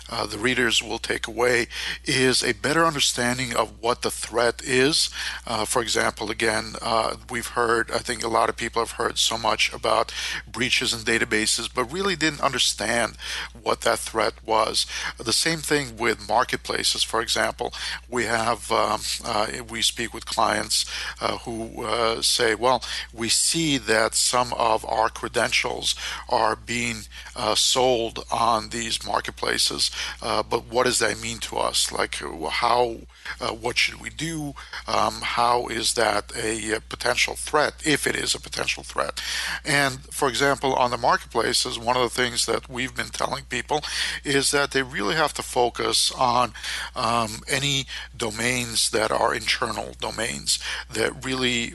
uh 0.09 0.25
the 0.27 0.37
readers 0.37 0.81
will 0.81 0.99
take 0.99 1.27
away 1.27 1.67
is 2.05 2.41
a 2.41 2.53
better 2.53 2.85
understanding 2.85 3.53
of 3.53 3.81
what 3.81 4.03
the 4.03 4.11
threat 4.11 4.61
is. 4.63 5.09
Uh, 5.45 5.65
for 5.65 5.81
example, 5.81 6.31
again, 6.31 6.75
uh, 6.81 7.17
we've 7.29 7.47
heard, 7.47 7.91
I 7.91 7.99
think 7.99 8.23
a 8.23 8.29
lot 8.29 8.47
of 8.47 8.55
people 8.55 8.81
have 8.81 8.91
heard 8.91 9.17
so 9.17 9.37
much 9.37 9.73
about 9.73 10.13
breaches 10.49 10.93
in 10.93 10.99
databases, 11.01 11.69
but 11.73 11.91
really 11.91 12.15
didn't 12.15 12.41
understand 12.41 13.17
what 13.61 13.81
that 13.81 13.99
threat 13.99 14.33
was. 14.45 14.85
The 15.17 15.33
same 15.33 15.59
thing 15.59 15.97
with 15.97 16.27
marketplaces. 16.27 17.03
For 17.03 17.21
example, 17.21 17.73
we 18.09 18.25
have 18.25 18.71
um, 18.71 19.01
uh, 19.25 19.47
we 19.67 19.81
speak 19.81 20.13
with 20.13 20.25
clients 20.25 20.85
uh, 21.19 21.39
who 21.39 21.83
uh, 21.83 22.21
say, 22.21 22.53
"Well, 22.53 22.83
we 23.11 23.29
see 23.29 23.77
that 23.79 24.13
some 24.13 24.53
of 24.53 24.85
our 24.85 25.09
credentials 25.09 25.95
are 26.29 26.55
being 26.55 26.97
uh, 27.35 27.55
sold 27.55 28.25
on 28.31 28.69
these 28.69 29.05
marketplaces, 29.05 29.89
uh, 30.21 30.43
but 30.43 30.65
what 30.65 30.85
does 30.85 30.99
that 30.99 31.19
mean 31.21 31.39
to 31.39 31.57
us? 31.57 31.91
Like, 31.91 32.15
how? 32.49 32.97
Uh, 33.41 33.49
what 33.49 33.77
should 33.77 33.99
we 33.99 34.09
do? 34.09 34.53
Um, 34.87 35.21
how 35.21 35.67
is 35.67 35.93
that 35.93 36.31
a, 36.35 36.79
potential 36.87 37.35
threat, 37.35 37.73
if 37.85 38.07
it 38.07 38.15
is 38.15 38.35
a 38.35 38.39
potential 38.39 38.83
threat?" 38.83 39.21
And 39.65 40.01
for 40.13 40.29
example, 40.29 40.73
on 40.75 40.91
the 40.91 40.97
marketplaces, 40.97 41.79
one 41.79 41.97
of 41.97 42.03
the 42.03 42.21
things 42.21 42.45
that 42.45 42.69
we've 42.69 42.95
been 42.95 43.09
telling 43.09 43.45
people 43.45 43.81
is 44.23 44.51
that 44.51 44.71
they 44.71 44.83
really 44.83 45.06
really 45.07 45.19
have 45.19 45.33
to 45.33 45.41
focus 45.41 46.11
on 46.11 46.53
um, 46.95 47.39
any 47.47 47.85
domains 48.15 48.89
that 48.89 49.09
are 49.11 49.33
internal 49.33 49.95
domains 50.01 50.59
that 50.93 51.25
really 51.25 51.73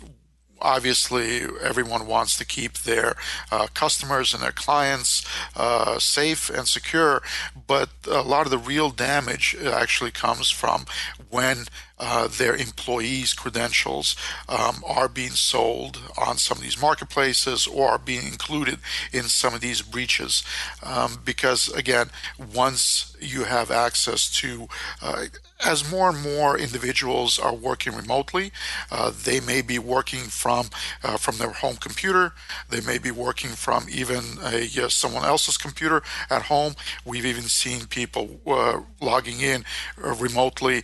obviously 0.60 1.40
everyone 1.60 2.06
wants 2.06 2.36
to 2.36 2.44
keep 2.44 2.78
their 2.78 3.16
uh, 3.50 3.66
customers 3.74 4.32
and 4.32 4.42
their 4.42 4.52
clients 4.52 5.26
uh, 5.56 5.98
safe 5.98 6.50
and 6.50 6.68
secure. 6.68 7.22
But 7.66 7.88
a 8.08 8.22
lot 8.22 8.46
of 8.46 8.50
the 8.50 8.58
real 8.58 8.90
damage 8.90 9.56
actually 9.64 10.12
comes 10.12 10.50
from 10.50 10.84
when 11.30 11.64
uh, 12.04 12.26
their 12.26 12.56
employees' 12.56 13.32
credentials 13.32 14.16
um, 14.48 14.82
are 14.84 15.08
being 15.08 15.30
sold 15.30 16.00
on 16.18 16.36
some 16.36 16.58
of 16.58 16.62
these 16.64 16.82
marketplaces 16.82 17.68
or 17.68 17.90
are 17.90 17.98
being 17.98 18.26
included 18.26 18.80
in 19.12 19.22
some 19.22 19.54
of 19.54 19.60
these 19.60 19.82
breaches. 19.82 20.42
Um, 20.82 21.22
because 21.24 21.68
again, 21.68 22.10
once 22.52 23.16
you 23.20 23.44
have 23.44 23.70
access 23.70 24.28
to 24.40 24.66
uh, 25.00 25.26
as 25.64 25.88
more 25.90 26.10
and 26.10 26.20
more 26.20 26.58
individuals 26.58 27.38
are 27.38 27.54
working 27.54 27.94
remotely, 27.94 28.50
uh, 28.90 29.12
they 29.24 29.38
may 29.40 29.62
be 29.62 29.78
working 29.78 30.22
from 30.22 30.70
uh, 31.04 31.16
from 31.16 31.38
their 31.38 31.52
home 31.52 31.76
computer. 31.76 32.32
They 32.68 32.80
may 32.80 32.98
be 32.98 33.10
working 33.10 33.50
from 33.50 33.86
even 33.88 34.24
a 34.42 34.68
uh, 34.82 34.88
someone 34.88 35.24
else's 35.24 35.56
computer 35.56 36.02
at 36.30 36.42
home. 36.42 36.74
We've 37.04 37.26
even 37.26 37.44
seen 37.44 37.86
people 37.86 38.40
uh, 38.46 38.80
logging 39.00 39.40
in 39.40 39.64
uh, 40.02 40.14
remotely 40.14 40.82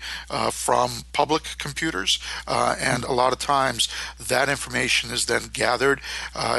from 0.52 0.90
public 1.12 1.42
computers, 1.58 2.18
and 2.46 3.04
a 3.04 3.12
lot 3.12 3.32
of 3.32 3.38
times 3.38 3.88
that 4.18 4.48
information 4.48 5.10
is 5.10 5.26
then 5.26 5.50
gathered, 5.52 6.00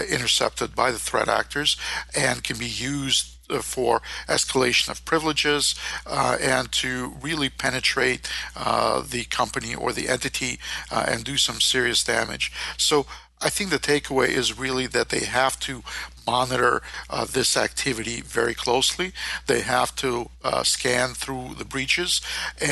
intercepted 0.10 0.76
by 0.76 0.92
the 0.92 1.00
threat 1.00 1.28
actors, 1.28 1.78
and 2.16 2.44
can 2.44 2.58
be 2.58 2.68
used 2.68 3.40
uh, 3.50 3.62
for 3.64 4.00
escalation 4.28 4.90
of 4.90 5.04
privileges 5.06 5.74
uh, 6.06 6.38
and 6.40 6.72
to 6.72 7.16
really 7.20 7.50
penetrate 7.50 8.30
uh, 8.56 9.02
the 9.02 9.24
company 9.26 9.74
or 9.74 9.92
the 9.92 10.08
entity 10.08 10.60
uh, 10.92 11.06
and 11.08 11.24
do 11.24 11.36
some 11.36 11.60
serious 11.60 12.04
damage. 12.04 12.52
So 12.78 13.08
I 13.42 13.50
think 13.50 13.72
the 13.72 13.80
takeaway 13.80 14.28
is 14.28 14.60
really 14.60 14.86
that 14.88 15.10
they 15.10 15.26
have 15.26 15.60
to 15.62 15.84
monitor 16.30 16.82
uh, 17.10 17.26
this 17.26 17.52
activity 17.58 18.18
very 18.40 18.56
closely. 18.66 19.12
They 19.48 19.62
have 19.62 19.92
to 20.04 20.30
uh, 20.44 20.64
scan 20.64 21.10
through 21.22 21.56
the 21.58 21.70
breaches 21.76 22.22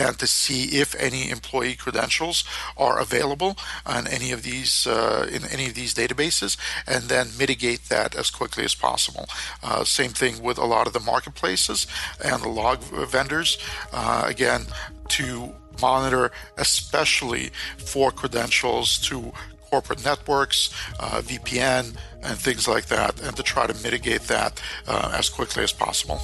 and 0.01 0.13
to 0.19 0.27
see 0.27 0.61
if 0.81 0.89
any 1.07 1.29
employee 1.37 1.75
credentials 1.75 2.37
are 2.77 2.97
available 2.99 3.51
on 3.85 4.01
any 4.17 4.29
of 4.31 4.43
these 4.49 4.73
uh, 4.87 5.27
in 5.35 5.41
any 5.55 5.65
of 5.69 5.73
these 5.79 5.93
databases, 5.93 6.57
and 6.93 7.01
then 7.13 7.27
mitigate 7.37 7.83
that 7.89 8.15
as 8.21 8.29
quickly 8.39 8.63
as 8.69 8.75
possible. 8.75 9.25
Uh, 9.63 9.83
same 9.83 10.13
thing 10.21 10.41
with 10.47 10.57
a 10.57 10.65
lot 10.75 10.87
of 10.87 10.93
the 10.93 11.05
marketplaces 11.13 11.87
and 12.23 12.41
the 12.41 12.53
log 12.61 12.79
vendors. 13.15 13.57
Uh, 13.91 14.23
again, 14.33 14.61
to 15.07 15.53
monitor, 15.81 16.31
especially 16.57 17.51
for 17.77 18.11
credentials 18.11 18.97
to 19.09 19.31
corporate 19.69 20.03
networks, 20.03 20.73
uh, 20.99 21.21
VPN, 21.23 21.95
and 22.23 22.37
things 22.37 22.67
like 22.67 22.85
that, 22.87 23.21
and 23.21 23.35
to 23.35 23.43
try 23.43 23.67
to 23.67 23.73
mitigate 23.83 24.21
that 24.23 24.61
uh, 24.87 25.11
as 25.13 25.29
quickly 25.29 25.63
as 25.63 25.71
possible. 25.71 26.19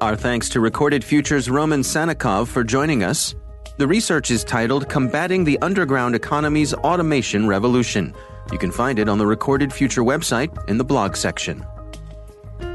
Our 0.00 0.16
thanks 0.16 0.48
to 0.50 0.60
Recorded 0.60 1.04
Future's 1.04 1.50
Roman 1.50 1.82
Sannikov 1.82 2.48
for 2.48 2.64
joining 2.64 3.04
us. 3.04 3.34
The 3.76 3.86
research 3.86 4.30
is 4.30 4.44
titled 4.44 4.88
Combating 4.88 5.44
the 5.44 5.58
Underground 5.60 6.14
Economy's 6.14 6.72
Automation 6.74 7.46
Revolution. 7.46 8.14
You 8.52 8.58
can 8.58 8.72
find 8.72 8.98
it 8.98 9.08
on 9.08 9.18
the 9.18 9.26
Recorded 9.26 9.72
Future 9.72 10.02
website 10.02 10.50
in 10.68 10.78
the 10.78 10.84
blog 10.84 11.16
section. 11.16 11.64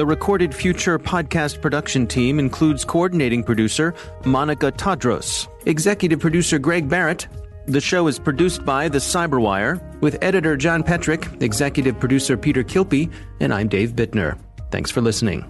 The 0.00 0.06
Recorded 0.06 0.54
Future 0.54 0.98
podcast 0.98 1.60
production 1.60 2.06
team 2.06 2.38
includes 2.38 2.86
coordinating 2.86 3.44
producer 3.44 3.92
Monica 4.24 4.72
Tadros, 4.72 5.46
executive 5.66 6.20
producer 6.20 6.58
Greg 6.58 6.88
Barrett. 6.88 7.28
The 7.66 7.82
show 7.82 8.06
is 8.06 8.18
produced 8.18 8.64
by 8.64 8.88
The 8.88 8.96
Cyberwire 8.96 9.78
with 10.00 10.16
editor 10.22 10.56
John 10.56 10.82
Petrik, 10.82 11.42
executive 11.42 12.00
producer 12.00 12.38
Peter 12.38 12.64
Kilpe, 12.64 13.12
and 13.40 13.52
I'm 13.52 13.68
Dave 13.68 13.92
Bittner. 13.92 14.38
Thanks 14.70 14.90
for 14.90 15.02
listening. 15.02 15.44